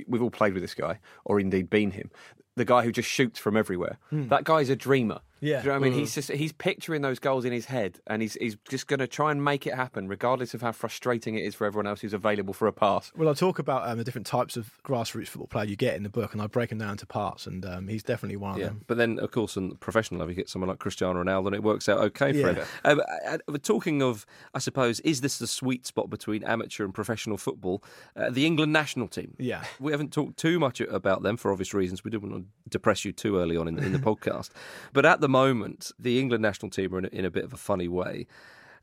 [0.09, 2.11] we've all played with this guy, or indeed been him.
[2.57, 3.99] The guy who just shoots from everywhere.
[4.13, 5.21] That guy's a dreamer.
[5.41, 5.61] Yeah.
[5.61, 5.99] Do you know what I mean?
[5.99, 9.09] He's just he's picturing those goals in his head, and he's he's just going to
[9.09, 12.15] try and make it happen, regardless of how frustrating it is for everyone else who's
[12.15, 13.13] available for a pass.
[13.17, 16.03] Well, I talk about um, the different types of grassroots football player you get in
[16.05, 18.59] the book, and I break them down into parts, and um, he's definitely one of
[18.59, 18.83] Yeah, them.
[18.87, 21.57] but then of course on the professional level, you get someone like Cristiano Ronaldo, and
[21.57, 22.65] it works out okay for Yeah.
[22.85, 23.01] him.
[23.49, 24.14] Um, talking of,
[24.55, 27.83] I suppose, is this the sweet spot between amateur and professional football?
[28.17, 29.35] Uh, the England national team.
[29.39, 29.65] Yeah.
[29.81, 32.05] we haven't talked too much about them for obvious reasons.
[32.05, 34.51] We didn't want to depress you too early on in, in the podcast,
[34.93, 37.53] but at the moment, the England national team are in a, in a bit of
[37.53, 38.27] a funny way.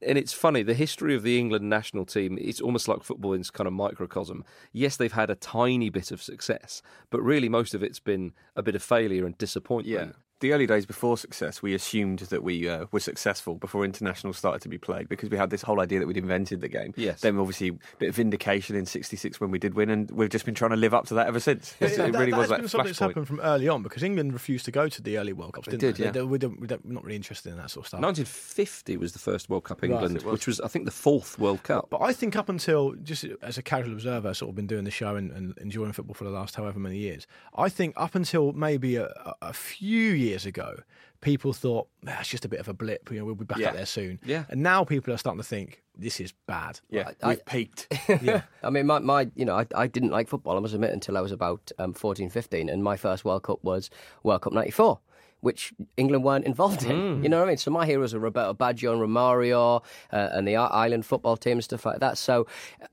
[0.03, 3.43] And it's funny, the history of the England national team, it's almost like football in
[3.43, 4.43] kind of microcosm.
[4.71, 8.63] Yes, they've had a tiny bit of success, but really most of it's been a
[8.63, 10.15] bit of failure and disappointment.
[10.42, 14.62] The early days before success, we assumed that we uh, were successful before international started
[14.64, 16.94] to be played because we had this whole idea that we'd invented the game.
[16.98, 17.22] Yes.
[17.22, 20.46] Then obviously a bit of vindication in '66 when we did win, and we've just
[20.46, 21.76] been trying to live up to that ever since.
[21.80, 23.84] Yeah, it that- really that was has that been something that's happened from early on
[23.84, 26.04] because England refused to go to the early World Cups, didn't did, they?
[26.06, 26.12] yeah.
[26.12, 28.02] They- we don't, we don't, we're not really interested in that sort of stuff.
[28.02, 30.32] 1950 was the first World Cup England, it was.
[30.34, 31.88] which was, I think, the fourth World Cup.
[31.92, 34.92] But I think up until just as a casual observer, sort of been doing the
[34.92, 37.28] show and, and enjoying football for the last however many years.
[37.56, 40.79] I think up until maybe a, a- a few years ago,
[41.21, 43.09] people thought that's just a bit of a blip.
[43.11, 43.69] You know, we'll be back Yeah.
[43.69, 44.19] up there soon.
[44.25, 44.45] Yeah.
[44.49, 46.79] And now people are starting to think this is bad.
[46.89, 47.88] Yeah, I- we've peaked.
[48.21, 48.41] Yeah.
[48.63, 51.17] I mean, my, my you know, I, I didn't like football, I must admit, until
[51.17, 53.89] I was about um, 14, 15, and my first World Cup was
[54.23, 54.99] World Cup 94.
[55.41, 57.57] Which England weren't involved in, you know what I mean?
[57.57, 59.82] So my heroes are Roberto Baggio and Romario,
[60.13, 62.19] uh, and the I- island football team and stuff like that.
[62.19, 62.45] So,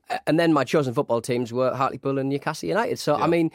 [0.09, 2.97] uh, and then my chosen football teams were Hartlepool and Newcastle United.
[2.97, 3.51] So I mean,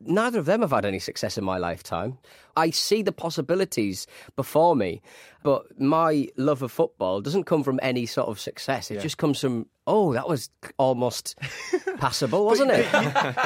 [0.00, 2.18] neither of them have had any success in my lifetime.
[2.56, 5.02] I see the possibilities before me,
[5.42, 8.90] but my love of football doesn't come from any sort of success.
[8.90, 11.36] It just comes from, oh, that was almost
[11.98, 12.86] passable, wasn't it?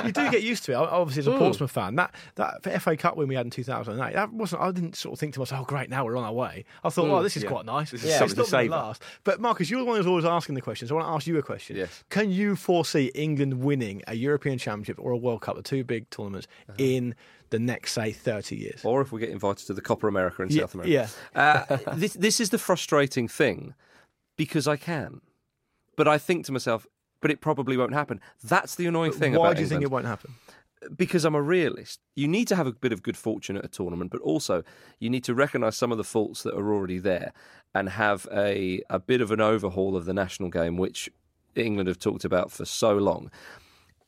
[0.05, 0.77] you do get used to it.
[0.77, 1.39] Obviously, as a hmm.
[1.39, 4.63] Portsmouth fan, that that FA Cup win we had in 2008, that wasn't.
[4.63, 6.91] I didn't sort of think to myself, "Oh, great, now we're on our way." I
[6.91, 7.91] thought, "Oh, hmm, this is quite nice.
[7.91, 10.55] This It's is something not to last." But Marcus, you're the one who's always asking
[10.55, 10.91] the questions.
[10.91, 11.77] I want to ask you a question.
[11.77, 12.05] Yes.
[12.11, 16.11] Can you foresee England winning a European Championship or a World Cup, the two big
[16.11, 16.77] tournaments, uh-huh.
[16.79, 17.15] in
[17.51, 18.81] the next, say, 30 years?
[18.85, 21.09] or if we get invited to the Copa America in Yeah, South America.
[21.35, 23.75] Uh, this, this is the frustrating thing
[24.37, 25.21] because I can.
[25.97, 26.87] But I think to myself,
[27.21, 28.21] but it probably won't happen.
[28.45, 30.35] That's the annoying thing Why about do you think it won't happen?
[30.95, 32.01] because I'm a realist.
[32.15, 34.63] You need to have a bit of good fortune at a tournament, but also
[34.99, 37.33] you need to recognise some of the faults that are already there
[37.75, 41.11] and have a, a bit of an overhaul of the national game, which
[41.55, 43.31] England have talked about for so long.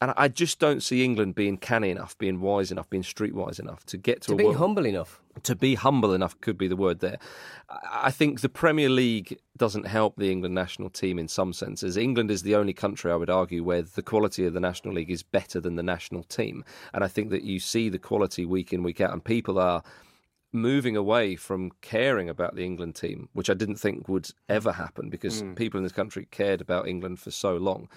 [0.01, 3.85] And I just don't see England being canny enough, being wise enough, being streetwise enough
[3.87, 5.21] to get to, to be world- humble enough.
[5.43, 7.19] to be humble enough could be the word there.
[7.69, 11.97] I I think the Premier League doesn't help the England national team in some senses.
[11.97, 15.11] England is the only country, I would argue, where the quality of the National League
[15.11, 16.65] is better than the national team.
[16.95, 19.83] And I think that you see the quality week in, week out, and people are
[20.53, 25.11] moving away from caring about the England team, which I didn't think would ever happen
[25.11, 25.55] because hmm.
[25.55, 27.89] people in this country cared about England for so long.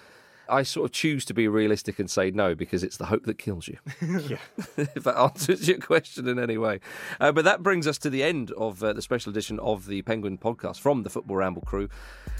[0.50, 3.38] I sort of choose to be realistic and say no because it's the hope that
[3.38, 3.78] kills you.
[4.30, 4.38] Yeah.
[4.78, 6.80] if that answers your question in any way.
[7.20, 10.02] Uh, but that brings us to the end of uh, the special edition of the
[10.04, 11.90] Penguin podcast from the Football Ramble crew.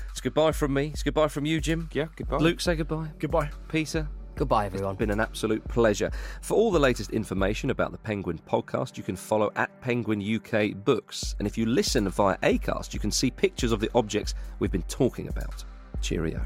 [0.10, 0.88] It's goodbye from me.
[0.88, 1.90] It's goodbye from you, Jim.
[1.94, 2.38] Yeah, goodbye.
[2.38, 3.08] Luke, say goodbye.
[3.20, 3.50] Goodbye.
[3.70, 4.08] Peter.
[4.36, 4.94] Goodbye, everyone.
[4.94, 6.12] It's been an absolute pleasure.
[6.42, 10.74] For all the latest information about the Penguin podcast, you can follow at Penguin UK
[10.84, 11.36] Books.
[11.40, 14.84] And if you listen via Acast, you can see pictures of the objects we've been
[14.84, 15.64] talking about.
[16.02, 16.42] Cheerio.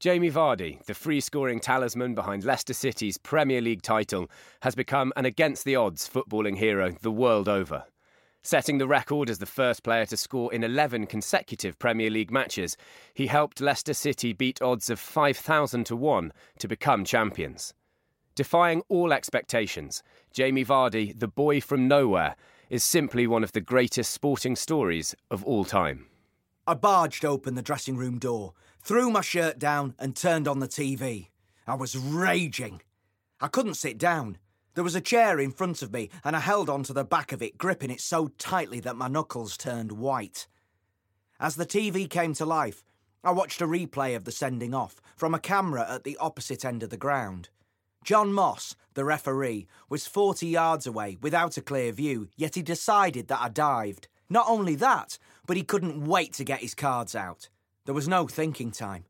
[0.00, 4.30] Jamie Vardy, the free scoring talisman behind Leicester City's Premier League title,
[4.62, 7.84] has become an against the odds footballing hero the world over.
[8.42, 12.78] Setting the record as the first player to score in 11 consecutive Premier League matches,
[13.12, 17.74] he helped Leicester City beat odds of 5,000 to 1 to become champions.
[18.34, 22.36] Defying all expectations, Jamie Vardy, the boy from nowhere,
[22.70, 26.06] is simply one of the greatest sporting stories of all time.
[26.66, 30.68] I barged open the dressing room door, threw my shirt down, and turned on the
[30.68, 31.28] TV.
[31.66, 32.82] I was raging.
[33.40, 34.38] I couldn't sit down.
[34.74, 37.42] There was a chair in front of me, and I held onto the back of
[37.42, 40.46] it, gripping it so tightly that my knuckles turned white.
[41.38, 42.84] As the TV came to life,
[43.22, 46.82] I watched a replay of the sending off from a camera at the opposite end
[46.82, 47.50] of the ground.
[48.04, 53.28] John Moss, the referee, was 40 yards away without a clear view, yet he decided
[53.28, 54.08] that I dived.
[54.30, 57.48] Not only that, but he couldn't wait to get his cards out.
[57.90, 59.04] There was no thinking time.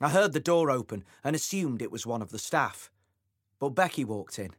[0.00, 2.88] I heard the door open and assumed it was one of the staff.
[3.58, 4.50] But Becky walked in.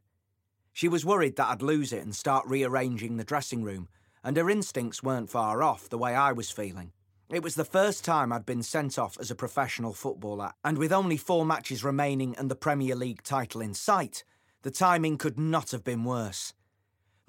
[0.73, 3.88] She was worried that I'd lose it and start rearranging the dressing room,
[4.21, 6.91] and her instincts weren't far off the way I was feeling.
[7.29, 10.91] It was the first time I'd been sent off as a professional footballer, and with
[10.91, 14.25] only four matches remaining and the Premier League title in sight,
[14.63, 16.53] the timing could not have been worse.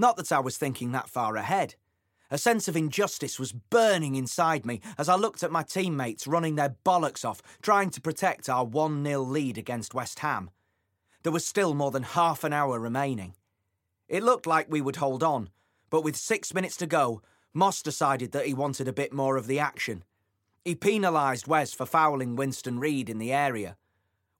[0.01, 1.77] Not that I was thinking that far ahead.
[2.33, 6.57] A sense of injustice was burning inside me as I looked at my teammates running
[6.57, 10.49] their bollocks off, trying to protect our 1 0 lead against West Ham.
[11.25, 13.35] There was still more than half an hour remaining.
[14.09, 15.51] It looked like we would hold on,
[15.91, 17.21] but with six minutes to go,
[17.53, 20.03] Moss decided that he wanted a bit more of the action.
[20.65, 23.77] He penalised Wes for fouling Winston Reid in the area.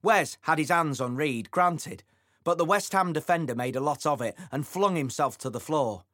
[0.01, 2.01] Wes had his hands on Reid, granted,
[2.43, 5.59] but the West Ham defender made a lot of it and flung himself to the
[5.59, 6.05] floor.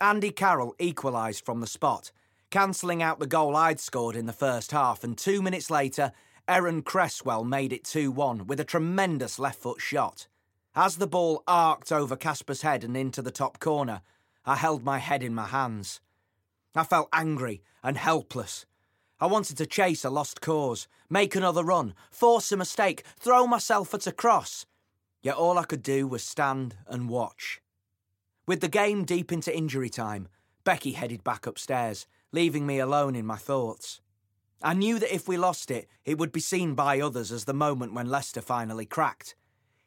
[0.00, 2.12] Andy Carroll equalised from the spot,
[2.50, 6.12] cancelling out the goal I'd scored in the first half, and two minutes later,
[6.46, 10.28] Aaron Cresswell made it 2 1 with a tremendous left foot shot.
[10.76, 14.02] As the ball arced over Kasper's head and into the top corner,
[14.46, 16.00] I held my head in my hands.
[16.76, 18.66] I felt angry and helpless.
[19.18, 23.92] I wanted to chase a lost cause, make another run, force a mistake, throw myself
[23.94, 24.64] at a cross.
[25.22, 27.60] Yet all I could do was stand and watch.
[28.48, 30.26] With the game deep into injury time,
[30.64, 34.00] Becky headed back upstairs, leaving me alone in my thoughts.
[34.62, 37.52] I knew that if we lost it, it would be seen by others as the
[37.52, 39.36] moment when Leicester finally cracked.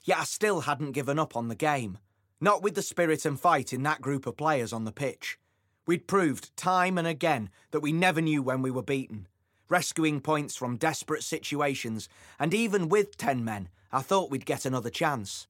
[0.03, 1.97] Yet I still hadn't given up on the game.
[2.39, 5.39] Not with the spirit and fight in that group of players on the pitch.
[5.87, 9.27] We'd proved time and again that we never knew when we were beaten,
[9.69, 12.07] rescuing points from desperate situations,
[12.37, 15.47] and even with 10 men, I thought we'd get another chance.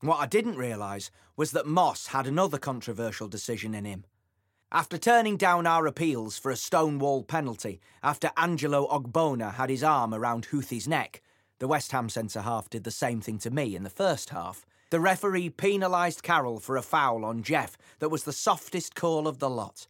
[0.00, 4.04] What I didn't realise was that Moss had another controversial decision in him.
[4.70, 10.12] After turning down our appeals for a stonewall penalty after Angelo Ogbonna had his arm
[10.12, 11.22] around Houthie's neck,
[11.58, 14.66] the West Ham centre half did the same thing to me in the first half.
[14.90, 19.38] The referee penalised Carroll for a foul on Jeff that was the softest call of
[19.38, 19.86] the lot.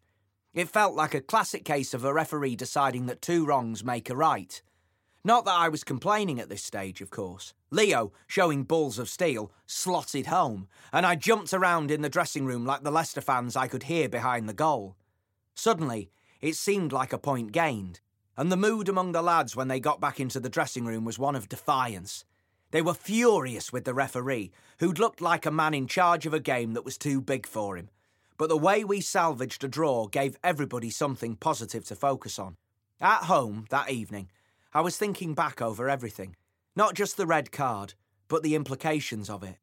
[0.55, 4.17] It felt like a classic case of a referee deciding that two wrongs make a
[4.17, 4.63] right.
[5.27, 7.53] Not that I was complaining at this stage, of course.
[7.73, 12.65] Leo, showing balls of steel, slotted home, and I jumped around in the dressing room
[12.65, 14.95] like the Leicester fans I could hear behind the goal.
[15.57, 17.99] Suddenly, it seemed like a point gained,
[18.37, 21.19] and the mood among the lads when they got back into the dressing room was
[21.19, 22.25] one of defiance.
[22.71, 26.39] They were furious with the referee, who'd looked like a man in charge of a
[26.39, 27.91] game that was too big for him.
[28.39, 32.59] But the way we salvaged a draw gave everybody something positive to focus on.
[33.01, 34.31] At home that evening,
[34.77, 36.37] I was thinking back over everything.
[36.77, 37.95] Not just the red card,
[38.29, 39.57] but the implications of it.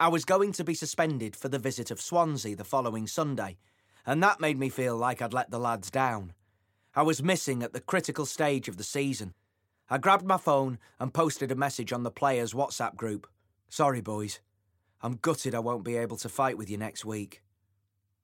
[0.00, 3.58] I was going to be suspended for the visit of Swansea the following Sunday,
[4.06, 6.32] and that made me feel like I'd let the lads down.
[6.94, 9.34] I was missing at the critical stage of the season.
[9.90, 13.26] I grabbed my phone and posted a message on the players' WhatsApp group.
[13.68, 14.40] Sorry, boys.
[15.02, 17.42] I'm gutted I won't be able to fight with you next week.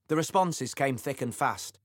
[0.09, 1.79] The responses came thick and fast.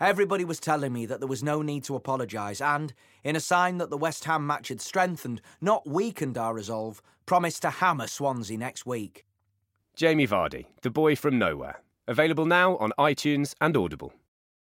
[0.00, 2.94] Everybody was telling me that there was no need to apologise and,
[3.24, 7.62] in a sign that the West Ham match had strengthened, not weakened our resolve, promised
[7.62, 9.26] to hammer Swansea next week.
[9.96, 11.82] Jamie Vardy, The Boy from Nowhere.
[12.06, 14.12] Available now on iTunes and Audible.